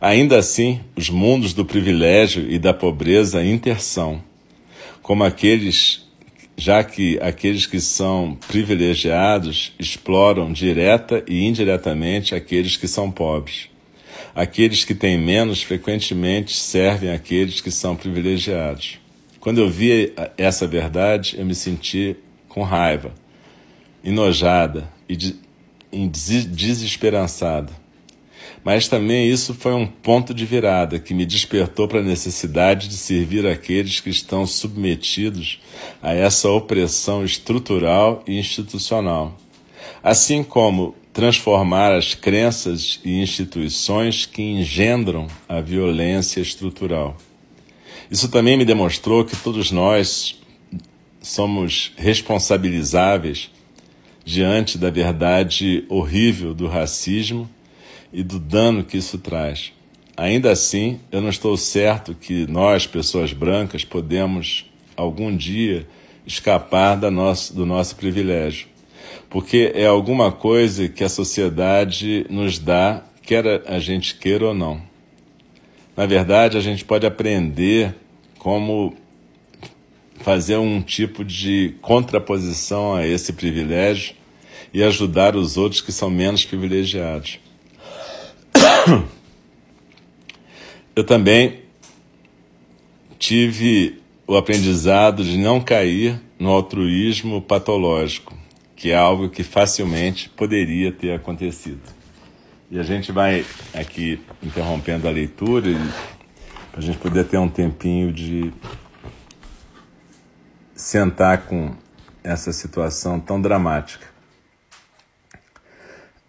Ainda 0.00 0.38
assim, 0.38 0.80
os 0.96 1.10
mundos 1.10 1.52
do 1.52 1.64
privilégio 1.64 2.50
e 2.50 2.58
da 2.58 2.72
pobreza 2.72 3.44
intersão, 3.44 4.22
como 5.02 5.24
aqueles 5.24 6.09
já 6.60 6.84
que 6.84 7.18
aqueles 7.22 7.64
que 7.64 7.80
são 7.80 8.36
privilegiados 8.46 9.72
exploram 9.78 10.52
direta 10.52 11.24
e 11.26 11.46
indiretamente 11.46 12.34
aqueles 12.34 12.76
que 12.76 12.86
são 12.86 13.10
pobres. 13.10 13.70
Aqueles 14.34 14.84
que 14.84 14.94
têm 14.94 15.16
menos 15.16 15.62
frequentemente 15.62 16.54
servem 16.54 17.12
aqueles 17.12 17.62
que 17.62 17.70
são 17.70 17.96
privilegiados. 17.96 18.98
Quando 19.40 19.58
eu 19.58 19.70
vi 19.70 20.12
essa 20.36 20.66
verdade, 20.66 21.36
eu 21.38 21.46
me 21.46 21.54
senti 21.54 22.14
com 22.46 22.62
raiva, 22.62 23.14
enojada 24.04 24.86
e 25.08 25.16
desesperançada. 26.06 27.72
Mas 28.62 28.88
também 28.88 29.28
isso 29.28 29.54
foi 29.54 29.72
um 29.72 29.86
ponto 29.86 30.34
de 30.34 30.44
virada 30.44 30.98
que 30.98 31.14
me 31.14 31.24
despertou 31.24 31.88
para 31.88 32.00
a 32.00 32.04
necessidade 32.04 32.88
de 32.88 32.96
servir 32.96 33.46
aqueles 33.46 34.00
que 34.00 34.10
estão 34.10 34.46
submetidos 34.46 35.60
a 36.02 36.12
essa 36.12 36.48
opressão 36.50 37.24
estrutural 37.24 38.22
e 38.26 38.38
institucional, 38.38 39.36
assim 40.02 40.42
como 40.42 40.94
transformar 41.12 41.94
as 41.94 42.14
crenças 42.14 43.00
e 43.04 43.20
instituições 43.20 44.26
que 44.26 44.42
engendram 44.42 45.26
a 45.48 45.60
violência 45.60 46.40
estrutural. 46.40 47.16
Isso 48.10 48.28
também 48.28 48.56
me 48.56 48.64
demonstrou 48.64 49.24
que 49.24 49.36
todos 49.36 49.70
nós 49.70 50.38
somos 51.22 51.92
responsabilizáveis 51.96 53.50
diante 54.24 54.76
da 54.76 54.90
verdade 54.90 55.84
horrível 55.88 56.54
do 56.54 56.66
racismo 56.66 57.48
e 58.12 58.22
do 58.22 58.38
dano 58.38 58.84
que 58.84 58.96
isso 58.96 59.18
traz. 59.18 59.72
Ainda 60.16 60.50
assim, 60.50 61.00
eu 61.10 61.20
não 61.20 61.30
estou 61.30 61.56
certo 61.56 62.14
que 62.14 62.46
nós, 62.46 62.86
pessoas 62.86 63.32
brancas, 63.32 63.84
podemos 63.84 64.66
algum 64.96 65.34
dia 65.34 65.86
escapar 66.26 66.96
da 66.96 67.10
nosso, 67.10 67.54
do 67.54 67.64
nosso 67.64 67.96
privilégio. 67.96 68.68
Porque 69.28 69.72
é 69.74 69.86
alguma 69.86 70.30
coisa 70.30 70.88
que 70.88 71.02
a 71.02 71.08
sociedade 71.08 72.26
nos 72.28 72.58
dá, 72.58 73.02
quer 73.22 73.62
a 73.66 73.78
gente 73.78 74.16
queira 74.16 74.48
ou 74.48 74.54
não. 74.54 74.82
Na 75.96 76.06
verdade, 76.06 76.56
a 76.56 76.60
gente 76.60 76.84
pode 76.84 77.06
aprender 77.06 77.94
como 78.38 78.94
fazer 80.20 80.56
um 80.56 80.82
tipo 80.82 81.24
de 81.24 81.74
contraposição 81.80 82.94
a 82.94 83.06
esse 83.06 83.32
privilégio 83.32 84.14
e 84.72 84.82
ajudar 84.82 85.34
os 85.34 85.56
outros 85.56 85.80
que 85.80 85.92
são 85.92 86.10
menos 86.10 86.44
privilegiados. 86.44 87.38
Eu 90.94 91.04
também 91.04 91.62
tive 93.18 94.00
o 94.26 94.36
aprendizado 94.36 95.24
de 95.24 95.38
não 95.38 95.60
cair 95.60 96.20
no 96.38 96.50
altruísmo 96.50 97.42
patológico, 97.42 98.36
que 98.74 98.90
é 98.90 98.96
algo 98.96 99.28
que 99.28 99.42
facilmente 99.42 100.28
poderia 100.28 100.90
ter 100.90 101.12
acontecido. 101.12 101.82
E 102.70 102.78
a 102.78 102.82
gente 102.82 103.12
vai 103.12 103.44
aqui 103.74 104.20
interrompendo 104.42 105.08
a 105.08 105.10
leitura 105.10 105.70
para 106.70 106.80
a 106.80 106.82
gente 106.82 106.98
poder 106.98 107.24
ter 107.24 107.38
um 107.38 107.48
tempinho 107.48 108.12
de 108.12 108.52
sentar 110.74 111.46
com 111.46 111.74
essa 112.22 112.52
situação 112.52 113.18
tão 113.18 113.40
dramática. 113.40 114.06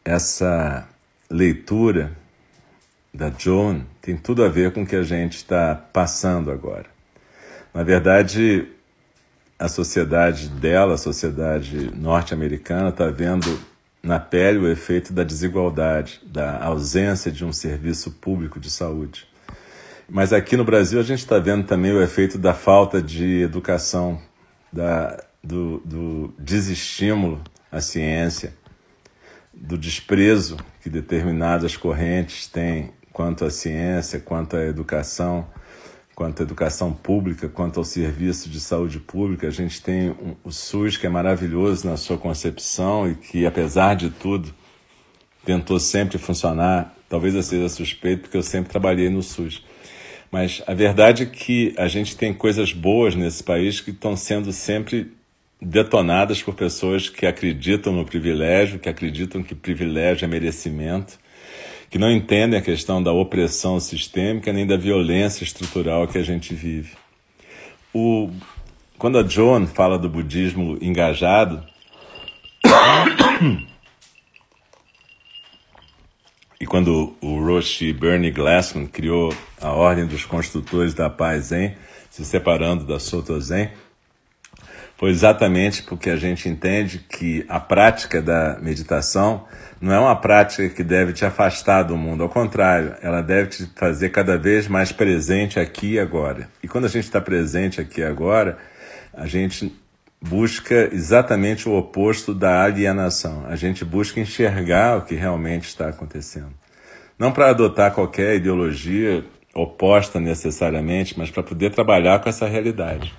Essa 0.03 0.87
leitura 1.29 2.17
da 3.13 3.29
Joan 3.29 3.81
tem 4.01 4.15
tudo 4.15 4.43
a 4.43 4.49
ver 4.49 4.71
com 4.71 4.83
o 4.83 4.85
que 4.85 4.95
a 4.95 5.03
gente 5.03 5.37
está 5.37 5.75
passando 5.75 6.49
agora. 6.49 6.85
Na 7.73 7.83
verdade, 7.83 8.67
a 9.59 9.67
sociedade 9.67 10.49
dela, 10.49 10.95
a 10.95 10.97
sociedade 10.97 11.91
norte-americana, 11.95 12.89
está 12.89 13.07
vendo 13.07 13.59
na 14.01 14.19
pele 14.19 14.59
o 14.59 14.67
efeito 14.67 15.13
da 15.13 15.23
desigualdade, 15.23 16.21
da 16.25 16.63
ausência 16.63 17.31
de 17.31 17.45
um 17.45 17.53
serviço 17.53 18.11
público 18.11 18.59
de 18.59 18.69
saúde. 18.69 19.27
Mas 20.09 20.33
aqui 20.33 20.57
no 20.57 20.65
Brasil 20.65 20.99
a 20.99 21.03
gente 21.03 21.19
está 21.19 21.37
vendo 21.37 21.65
também 21.65 21.93
o 21.93 22.01
efeito 22.01 22.37
da 22.37 22.53
falta 22.53 23.01
de 23.01 23.41
educação, 23.41 24.19
da, 24.73 25.23
do, 25.43 25.79
do 25.85 26.33
desestímulo 26.39 27.41
à 27.71 27.79
ciência, 27.79 28.53
do 29.53 29.77
desprezo 29.77 30.57
que 30.81 30.89
determinadas 30.89 31.77
correntes 31.77 32.47
têm 32.47 32.91
quanto 33.11 33.45
à 33.45 33.49
ciência, 33.49 34.19
quanto 34.19 34.55
à 34.55 34.63
educação, 34.63 35.47
quanto 36.15 36.41
à 36.41 36.43
educação 36.43 36.93
pública, 36.93 37.49
quanto 37.49 37.79
ao 37.79 37.83
serviço 37.83 38.49
de 38.49 38.59
saúde 38.59 38.99
pública. 38.99 39.47
A 39.47 39.51
gente 39.51 39.81
tem 39.81 40.15
o 40.43 40.51
SUS, 40.51 40.97
que 40.97 41.05
é 41.05 41.09
maravilhoso 41.09 41.87
na 41.87 41.97
sua 41.97 42.17
concepção 42.17 43.09
e 43.09 43.15
que, 43.15 43.45
apesar 43.45 43.95
de 43.95 44.09
tudo, 44.09 44.53
tentou 45.45 45.79
sempre 45.79 46.17
funcionar. 46.17 46.95
Talvez 47.09 47.35
eu 47.35 47.43
seja 47.43 47.69
suspeito, 47.69 48.23
porque 48.23 48.37
eu 48.37 48.43
sempre 48.43 48.69
trabalhei 48.69 49.09
no 49.09 49.21
SUS. 49.21 49.63
Mas 50.31 50.63
a 50.65 50.73
verdade 50.73 51.23
é 51.23 51.25
que 51.25 51.73
a 51.77 51.87
gente 51.87 52.15
tem 52.15 52.33
coisas 52.33 52.71
boas 52.71 53.15
nesse 53.15 53.43
país 53.43 53.81
que 53.81 53.91
estão 53.91 54.15
sendo 54.15 54.53
sempre 54.53 55.11
detonadas 55.61 56.41
por 56.41 56.55
pessoas 56.55 57.09
que 57.09 57.25
acreditam 57.25 57.93
no 57.93 58.05
privilégio, 58.05 58.79
que 58.79 58.87
acreditam 58.87 59.43
que 59.43 59.53
privilégio 59.53 60.25
é 60.25 60.27
merecimento 60.27 61.19
que 61.91 61.99
não 61.99 62.09
entendem 62.09 62.57
a 62.57 62.63
questão 62.63 63.03
da 63.03 63.11
opressão 63.11 63.77
sistêmica 63.77 64.53
nem 64.53 64.65
da 64.65 64.77
violência 64.77 65.43
estrutural 65.43 66.07
que 66.07 66.17
a 66.17 66.23
gente 66.23 66.55
vive. 66.55 66.93
O, 67.93 68.31
quando 68.97 69.19
a 69.19 69.27
Joan 69.27 69.67
fala 69.67 69.99
do 69.99 70.07
budismo 70.07 70.77
engajado, 70.81 71.61
e 76.61 76.65
quando 76.65 77.13
o 77.19 77.45
Roshi 77.45 77.91
Bernie 77.91 78.31
Glassman 78.31 78.87
criou 78.87 79.35
a 79.59 79.73
Ordem 79.73 80.07
dos 80.07 80.23
Construtores 80.23 80.93
da 80.93 81.09
Paz 81.09 81.47
Zen, 81.47 81.75
se 82.09 82.23
separando 82.23 82.85
da 82.85 83.01
Soto 83.01 83.37
Zen, 83.41 83.69
foi 85.01 85.09
exatamente 85.09 85.81
porque 85.81 86.11
a 86.11 86.15
gente 86.15 86.47
entende 86.47 86.99
que 86.99 87.43
a 87.49 87.59
prática 87.59 88.21
da 88.21 88.59
meditação 88.61 89.45
não 89.81 89.91
é 89.91 89.99
uma 89.99 90.15
prática 90.15 90.69
que 90.69 90.83
deve 90.83 91.11
te 91.11 91.25
afastar 91.25 91.81
do 91.81 91.97
mundo, 91.97 92.21
ao 92.21 92.29
contrário, 92.29 92.93
ela 93.01 93.19
deve 93.19 93.49
te 93.49 93.65
fazer 93.75 94.09
cada 94.09 94.37
vez 94.37 94.67
mais 94.67 94.91
presente 94.91 95.59
aqui 95.59 95.93
e 95.93 95.99
agora. 95.99 96.47
E 96.61 96.67
quando 96.67 96.85
a 96.85 96.87
gente 96.87 97.05
está 97.05 97.19
presente 97.19 97.81
aqui 97.81 98.01
e 98.01 98.03
agora, 98.03 98.59
a 99.11 99.25
gente 99.25 99.75
busca 100.21 100.87
exatamente 100.93 101.67
o 101.67 101.75
oposto 101.75 102.31
da 102.31 102.63
alienação. 102.63 103.47
A 103.47 103.55
gente 103.55 103.83
busca 103.83 104.19
enxergar 104.19 104.99
o 104.99 105.01
que 105.01 105.15
realmente 105.15 105.63
está 105.63 105.89
acontecendo. 105.89 106.53
Não 107.17 107.31
para 107.31 107.49
adotar 107.49 107.91
qualquer 107.91 108.35
ideologia 108.35 109.25
oposta 109.51 110.19
necessariamente, 110.19 111.17
mas 111.17 111.31
para 111.31 111.41
poder 111.41 111.71
trabalhar 111.71 112.19
com 112.19 112.29
essa 112.29 112.45
realidade. 112.45 113.11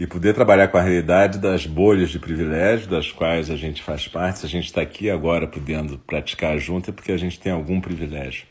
E 0.00 0.06
poder 0.06 0.32
trabalhar 0.32 0.68
com 0.68 0.78
a 0.78 0.80
realidade 0.80 1.38
das 1.38 1.66
bolhas 1.66 2.08
de 2.08 2.18
privilégio 2.18 2.88
das 2.88 3.12
quais 3.12 3.50
a 3.50 3.56
gente 3.56 3.82
faz 3.82 4.08
parte. 4.08 4.38
Se 4.38 4.46
a 4.46 4.48
gente 4.48 4.64
está 4.64 4.80
aqui 4.80 5.10
agora 5.10 5.46
podendo 5.46 5.98
praticar 5.98 6.58
junto, 6.58 6.88
é 6.88 6.92
porque 6.92 7.12
a 7.12 7.18
gente 7.18 7.38
tem 7.38 7.52
algum 7.52 7.82
privilégio. 7.82 8.46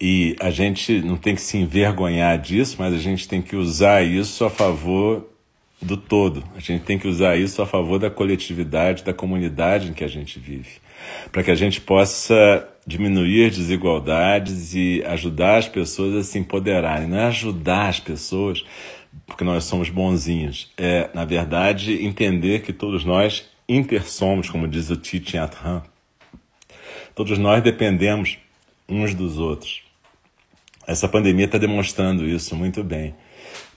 E 0.00 0.36
a 0.40 0.50
gente 0.50 1.00
não 1.00 1.16
tem 1.16 1.34
que 1.34 1.40
se 1.40 1.58
envergonhar 1.58 2.38
disso, 2.38 2.76
mas 2.78 2.94
a 2.94 2.98
gente 2.98 3.26
tem 3.26 3.42
que 3.42 3.56
usar 3.56 4.04
isso 4.04 4.44
a 4.44 4.50
favor 4.50 5.28
do 5.84 5.96
todo. 5.96 6.42
A 6.56 6.60
gente 6.60 6.84
tem 6.84 6.98
que 6.98 7.06
usar 7.06 7.36
isso 7.36 7.60
a 7.62 7.66
favor 7.66 7.98
da 7.98 8.10
coletividade, 8.10 9.04
da 9.04 9.12
comunidade 9.12 9.88
em 9.88 9.92
que 9.92 10.02
a 10.02 10.08
gente 10.08 10.38
vive, 10.38 10.80
para 11.30 11.42
que 11.42 11.50
a 11.50 11.54
gente 11.54 11.80
possa 11.80 12.68
diminuir 12.86 13.50
desigualdades 13.50 14.74
e 14.74 15.02
ajudar 15.06 15.58
as 15.58 15.68
pessoas 15.68 16.14
a 16.14 16.22
se 16.22 16.38
empoderarem. 16.38 17.06
Não 17.06 17.18
é 17.18 17.24
ajudar 17.26 17.88
as 17.88 18.00
pessoas 18.00 18.64
porque 19.26 19.44
nós 19.44 19.64
somos 19.64 19.90
bonzinhos, 19.90 20.72
é, 20.76 21.08
na 21.14 21.24
verdade, 21.24 22.04
entender 22.04 22.62
que 22.62 22.72
todos 22.72 23.04
nós 23.04 23.48
intersomos, 23.68 24.50
como 24.50 24.68
diz 24.68 24.90
o 24.90 24.94
Nhat 24.94 25.56
Hanh. 25.64 25.82
Todos 27.14 27.38
nós 27.38 27.62
dependemos 27.62 28.38
uns 28.88 29.14
dos 29.14 29.38
outros. 29.38 29.82
Essa 30.86 31.08
pandemia 31.08 31.46
está 31.46 31.58
demonstrando 31.58 32.26
isso 32.28 32.54
muito 32.54 32.82
bem. 32.82 33.14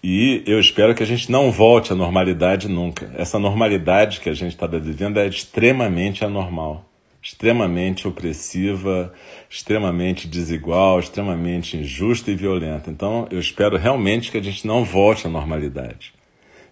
E 0.09 0.41
eu 0.47 0.57
espero 0.57 0.95
que 0.95 1.03
a 1.03 1.05
gente 1.05 1.29
não 1.29 1.51
volte 1.51 1.91
à 1.91 1.95
normalidade 1.95 2.69
nunca. 2.69 3.11
Essa 3.17 3.37
normalidade 3.37 4.21
que 4.21 4.29
a 4.29 4.33
gente 4.33 4.53
está 4.53 4.65
vivendo 4.65 5.19
é 5.19 5.27
extremamente 5.27 6.23
anormal, 6.23 6.85
extremamente 7.21 8.07
opressiva, 8.07 9.11
extremamente 9.49 10.25
desigual, 10.25 11.01
extremamente 11.01 11.75
injusta 11.75 12.31
e 12.31 12.37
violenta. 12.37 12.89
Então 12.89 13.27
eu 13.29 13.37
espero 13.37 13.75
realmente 13.75 14.31
que 14.31 14.37
a 14.37 14.41
gente 14.41 14.65
não 14.65 14.85
volte 14.85 15.27
à 15.27 15.29
normalidade. 15.29 16.13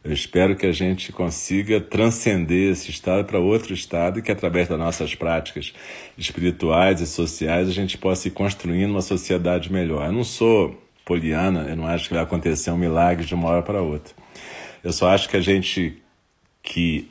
Eu 0.02 0.14
espero 0.14 0.56
que 0.56 0.66
a 0.66 0.72
gente 0.72 1.12
consiga 1.12 1.82
transcender 1.82 2.72
esse 2.72 2.90
estado 2.90 3.26
para 3.26 3.38
outro 3.38 3.74
estado 3.74 4.20
e 4.20 4.22
que, 4.22 4.32
através 4.32 4.70
das 4.70 4.80
nossas 4.80 5.14
práticas 5.14 5.74
espirituais 6.18 7.02
e 7.02 7.08
sociais, 7.08 7.68
a 7.68 7.74
gente 7.74 7.98
possa 7.98 8.30
ir 8.30 8.32
construindo 8.32 8.92
uma 8.92 9.02
sociedade 9.02 9.74
melhor. 9.74 10.06
Eu 10.06 10.14
não 10.14 10.24
sou 10.24 10.85
poliana, 11.06 11.62
eu 11.70 11.76
não 11.76 11.88
acho 11.88 12.08
que 12.08 12.16
vai 12.16 12.24
acontecer 12.24 12.72
um 12.72 12.78
milagre 12.78 13.26
de 13.26 13.36
uma 13.36 13.48
hora 13.48 13.62
para 13.62 13.82
outra. 13.82 14.14
Eu 14.84 14.92
só 14.92 15.10
acho 15.10 15.30
que 15.30 15.38
a 15.38 15.42
gente 15.42 16.02
que 16.62 17.10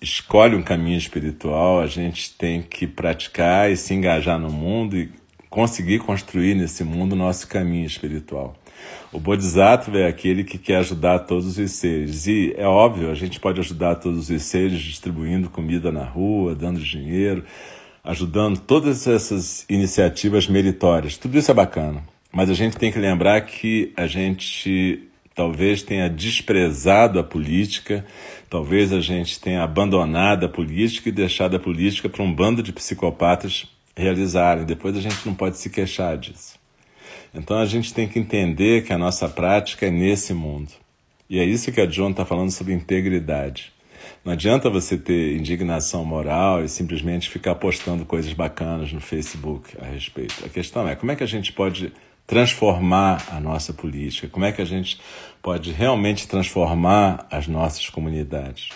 escolhe 0.00 0.56
um 0.56 0.62
caminho 0.62 0.98
espiritual, 0.98 1.80
a 1.80 1.86
gente 1.86 2.34
tem 2.34 2.62
que 2.62 2.86
praticar 2.86 3.70
e 3.70 3.76
se 3.76 3.94
engajar 3.94 4.38
no 4.38 4.50
mundo 4.50 4.96
e 4.96 5.12
conseguir 5.48 6.00
construir 6.00 6.54
nesse 6.54 6.82
mundo 6.82 7.12
o 7.12 7.16
nosso 7.16 7.46
caminho 7.46 7.86
espiritual. 7.86 8.56
O 9.12 9.20
Bodhisattva 9.20 9.98
é 9.98 10.08
aquele 10.08 10.42
que 10.42 10.58
quer 10.58 10.78
ajudar 10.78 11.20
todos 11.20 11.58
os 11.58 11.70
seres. 11.72 12.26
E 12.26 12.54
é 12.56 12.66
óbvio, 12.66 13.10
a 13.10 13.14
gente 13.14 13.38
pode 13.38 13.60
ajudar 13.60 13.96
todos 13.96 14.30
os 14.30 14.42
seres 14.42 14.80
distribuindo 14.80 15.50
comida 15.50 15.92
na 15.92 16.02
rua, 16.02 16.54
dando 16.54 16.80
dinheiro, 16.80 17.44
ajudando 18.02 18.58
todas 18.58 19.06
essas 19.06 19.66
iniciativas 19.68 20.48
meritórias. 20.48 21.16
Tudo 21.16 21.38
isso 21.38 21.50
é 21.50 21.54
bacana. 21.54 22.02
Mas 22.32 22.48
a 22.48 22.54
gente 22.54 22.76
tem 22.76 22.90
que 22.90 22.98
lembrar 22.98 23.40
que 23.42 23.92
a 23.96 24.06
gente 24.06 25.06
talvez 25.34 25.82
tenha 25.82 26.08
desprezado 26.08 27.18
a 27.18 27.24
política, 27.24 28.04
talvez 28.48 28.92
a 28.92 29.00
gente 29.00 29.38
tenha 29.38 29.62
abandonado 29.62 30.46
a 30.46 30.48
política 30.48 31.08
e 31.08 31.12
deixado 31.12 31.56
a 31.56 31.60
política 31.60 32.08
para 32.08 32.22
um 32.22 32.32
bando 32.32 32.62
de 32.62 32.72
psicopatas 32.72 33.66
realizarem. 33.94 34.64
Depois 34.64 34.96
a 34.96 35.00
gente 35.00 35.26
não 35.26 35.34
pode 35.34 35.58
se 35.58 35.70
queixar 35.70 36.16
disso. 36.16 36.58
Então 37.34 37.58
a 37.58 37.66
gente 37.66 37.92
tem 37.92 38.08
que 38.08 38.18
entender 38.18 38.84
que 38.84 38.92
a 38.92 38.98
nossa 38.98 39.28
prática 39.28 39.86
é 39.86 39.90
nesse 39.90 40.34
mundo. 40.34 40.70
E 41.28 41.38
é 41.38 41.44
isso 41.44 41.72
que 41.72 41.80
a 41.80 41.86
John 41.86 42.10
está 42.10 42.24
falando 42.24 42.50
sobre 42.50 42.74
integridade. 42.74 43.72
Não 44.24 44.32
adianta 44.32 44.68
você 44.68 44.98
ter 44.98 45.36
indignação 45.36 46.04
moral 46.04 46.64
e 46.64 46.68
simplesmente 46.68 47.30
ficar 47.30 47.54
postando 47.54 48.04
coisas 48.04 48.32
bacanas 48.32 48.92
no 48.92 49.00
Facebook 49.00 49.76
a 49.80 49.86
respeito. 49.86 50.44
A 50.44 50.48
questão 50.48 50.86
é 50.88 50.94
como 50.94 51.12
é 51.12 51.16
que 51.16 51.22
a 51.22 51.26
gente 51.26 51.52
pode 51.52 51.92
transformar 52.32 53.22
a 53.30 53.38
nossa 53.38 53.74
política, 53.74 54.26
como 54.26 54.46
é 54.46 54.52
que 54.52 54.62
a 54.62 54.64
gente 54.64 54.98
pode 55.42 55.70
realmente 55.70 56.26
transformar 56.26 57.26
as 57.30 57.46
nossas 57.46 57.90
comunidades. 57.90 58.70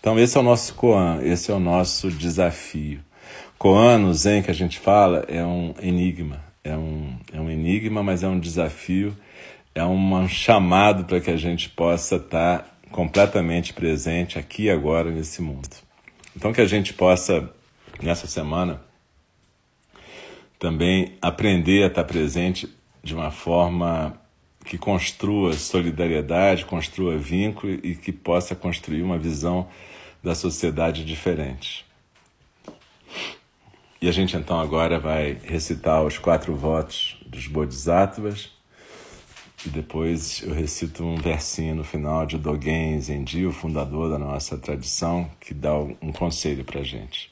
Então, 0.00 0.18
esse 0.18 0.38
é 0.38 0.40
o 0.40 0.42
nosso 0.42 0.74
Koan, 0.74 1.20
esse 1.22 1.50
é 1.50 1.54
o 1.54 1.60
nosso 1.60 2.10
desafio. 2.10 3.00
Koan, 3.58 3.98
no 3.98 4.14
Zen 4.14 4.42
que 4.42 4.50
a 4.50 4.54
gente 4.54 4.78
fala, 4.78 5.26
é 5.28 5.44
um 5.44 5.74
enigma, 5.82 6.42
é 6.64 6.74
um, 6.74 7.14
é 7.30 7.38
um 7.38 7.50
enigma, 7.50 8.02
mas 8.02 8.22
é 8.22 8.28
um 8.28 8.40
desafio, 8.40 9.14
é 9.74 9.84
um 9.84 10.26
chamado 10.26 11.04
para 11.04 11.20
que 11.20 11.30
a 11.30 11.36
gente 11.36 11.68
possa 11.68 12.16
estar 12.16 12.78
completamente 12.90 13.74
presente 13.74 14.38
aqui 14.38 14.64
e 14.64 14.70
agora 14.70 15.10
nesse 15.10 15.42
mundo. 15.42 15.68
Então, 16.34 16.50
que 16.50 16.62
a 16.62 16.66
gente 16.66 16.94
possa, 16.94 17.46
nessa 18.02 18.26
semana, 18.26 18.80
também 20.58 21.12
aprender 21.20 21.84
a 21.84 21.88
estar 21.88 22.04
presente 22.04 22.80
de 23.02 23.14
uma 23.14 23.30
forma 23.30 24.20
que 24.64 24.78
construa 24.78 25.54
solidariedade, 25.54 26.64
construa 26.64 27.18
vínculo 27.18 27.72
e 27.82 27.94
que 27.94 28.12
possa 28.12 28.54
construir 28.54 29.02
uma 29.02 29.18
visão 29.18 29.68
da 30.22 30.34
sociedade 30.34 31.04
diferente. 31.04 31.84
E 34.00 34.08
a 34.08 34.12
gente 34.12 34.36
então 34.36 34.60
agora 34.60 34.98
vai 34.98 35.38
recitar 35.44 36.02
os 36.04 36.18
quatro 36.18 36.54
votos 36.54 37.16
dos 37.26 37.46
Bodhisattvas 37.46 38.50
e 39.64 39.68
depois 39.68 40.42
eu 40.42 40.52
recito 40.52 41.04
um 41.04 41.16
versinho 41.16 41.76
no 41.76 41.84
final 41.84 42.26
de 42.26 42.36
Dogen 42.36 43.00
Zenji, 43.00 43.46
o 43.46 43.52
fundador 43.52 44.10
da 44.10 44.18
nossa 44.18 44.58
tradição, 44.58 45.30
que 45.40 45.54
dá 45.54 45.76
um 45.76 46.12
conselho 46.12 46.64
para 46.64 46.82
gente. 46.82 47.31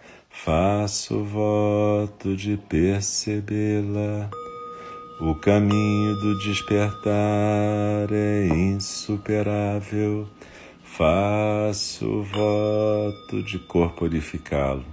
faço 0.43 1.23
voto 1.23 2.35
de 2.35 2.57
percebê-la. 2.57 4.27
O 5.19 5.35
caminho 5.35 6.15
do 6.15 6.39
despertar 6.39 8.11
é 8.11 8.47
insuperável, 8.47 10.27
faço 10.83 12.23
voto 12.23 13.43
de 13.43 13.59
corporificá-lo. 13.59 14.85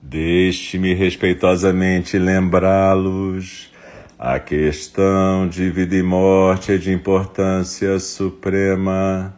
Deixe-me 0.00 0.94
respeitosamente 0.94 2.18
lembrá-los. 2.18 3.70
A 4.18 4.38
questão 4.38 5.46
de 5.46 5.68
vida 5.68 5.94
e 5.94 6.02
morte 6.02 6.72
é 6.72 6.78
de 6.78 6.90
importância 6.90 7.98
suprema. 7.98 9.35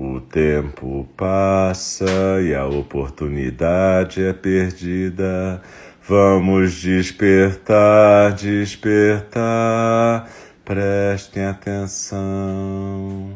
O 0.00 0.20
tempo 0.20 1.08
passa 1.16 2.06
e 2.40 2.54
a 2.54 2.64
oportunidade 2.64 4.22
é 4.22 4.32
perdida. 4.32 5.60
Vamos 6.06 6.72
despertar, 6.74 8.32
despertar. 8.32 10.30
Prestem 10.64 11.46
atenção. 11.46 13.32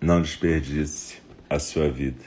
Não 0.00 0.22
desperdice 0.22 1.18
a 1.50 1.58
sua 1.58 1.90
vida. 1.90 2.24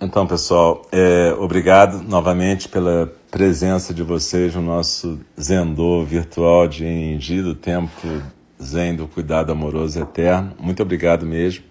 Então, 0.00 0.26
pessoal, 0.26 0.88
é, 0.90 1.30
obrigado 1.38 2.00
novamente 2.00 2.70
pela 2.70 3.12
presença 3.30 3.92
de 3.92 4.02
vocês 4.02 4.54
no 4.54 4.62
nosso 4.62 5.20
Zendô 5.38 6.02
virtual 6.06 6.66
de 6.66 6.86
Enindi, 6.86 7.42
do 7.42 7.54
Tempo 7.54 8.37
Zen 8.62 8.96
do 8.96 9.06
Cuidado 9.06 9.52
Amoroso 9.52 10.00
Eterno. 10.00 10.52
Muito 10.58 10.82
obrigado 10.82 11.24
mesmo. 11.26 11.64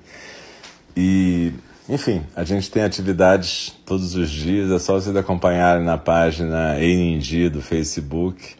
E, 0.96 1.54
enfim, 1.88 2.24
a 2.36 2.44
gente 2.44 2.70
tem 2.72 2.84
atividades 2.84 3.74
todos 3.86 4.16
os 4.16 4.30
dias, 4.30 4.72
é 4.72 4.80
só 4.80 4.94
vocês 4.94 5.16
acompanharem 5.16 5.84
na 5.84 5.98
página 5.98 6.80
Enindi 6.80 7.50
do 7.50 7.62
Facebook. 7.62 8.56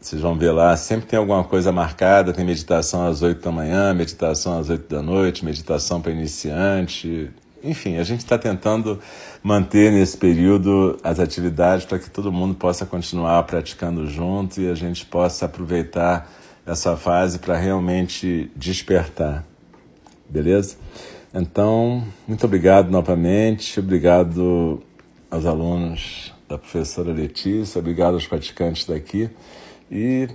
Vocês 0.00 0.22
vão 0.22 0.36
ver 0.36 0.52
lá, 0.52 0.76
sempre 0.76 1.06
tem 1.06 1.18
alguma 1.18 1.42
coisa 1.42 1.72
marcada, 1.72 2.32
tem 2.32 2.44
meditação 2.44 3.06
às 3.06 3.20
8 3.20 3.42
da 3.42 3.50
manhã, 3.50 3.92
meditação 3.92 4.58
às 4.58 4.70
8 4.70 4.88
da 4.88 5.02
noite, 5.02 5.44
meditação 5.44 6.00
para 6.00 6.12
iniciante, 6.12 7.30
enfim, 7.62 7.96
a 7.96 8.04
gente 8.04 8.20
está 8.20 8.38
tentando 8.38 9.00
manter 9.42 9.90
nesse 9.90 10.16
período 10.16 10.98
as 11.02 11.18
atividades 11.18 11.84
para 11.84 11.98
que 11.98 12.08
todo 12.08 12.30
mundo 12.30 12.54
possa 12.54 12.86
continuar 12.86 13.42
praticando 13.44 14.06
junto 14.06 14.60
e 14.60 14.70
a 14.70 14.74
gente 14.74 15.04
possa 15.04 15.46
aproveitar 15.46 16.30
essa 16.68 16.96
fase 16.96 17.38
para 17.38 17.56
realmente 17.56 18.50
despertar. 18.54 19.44
Beleza? 20.28 20.76
Então, 21.34 22.04
muito 22.26 22.44
obrigado 22.44 22.90
novamente, 22.90 23.80
obrigado 23.80 24.82
aos 25.30 25.46
alunos 25.46 26.34
da 26.48 26.58
professora 26.58 27.12
Letícia, 27.12 27.78
obrigado 27.78 28.14
aos 28.14 28.26
praticantes 28.26 28.84
daqui. 28.84 29.30
E 29.90 30.28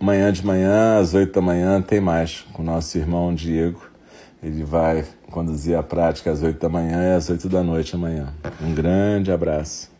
amanhã 0.00 0.32
de 0.32 0.44
manhã, 0.44 0.98
às 0.98 1.12
oito 1.14 1.34
da 1.34 1.40
manhã, 1.42 1.80
tem 1.82 2.00
mais 2.00 2.40
com 2.52 2.62
o 2.62 2.64
nosso 2.64 2.96
irmão 2.96 3.34
Diego. 3.34 3.82
Ele 4.42 4.64
vai 4.64 5.04
conduzir 5.30 5.76
a 5.76 5.82
prática 5.82 6.30
às 6.30 6.42
8 6.42 6.60
da 6.60 6.68
manhã 6.68 7.12
e 7.12 7.16
às 7.16 7.28
8 7.28 7.48
da 7.48 7.62
noite 7.62 7.94
amanhã. 7.94 8.32
Um 8.60 8.72
grande 8.72 9.32
abraço. 9.32 9.95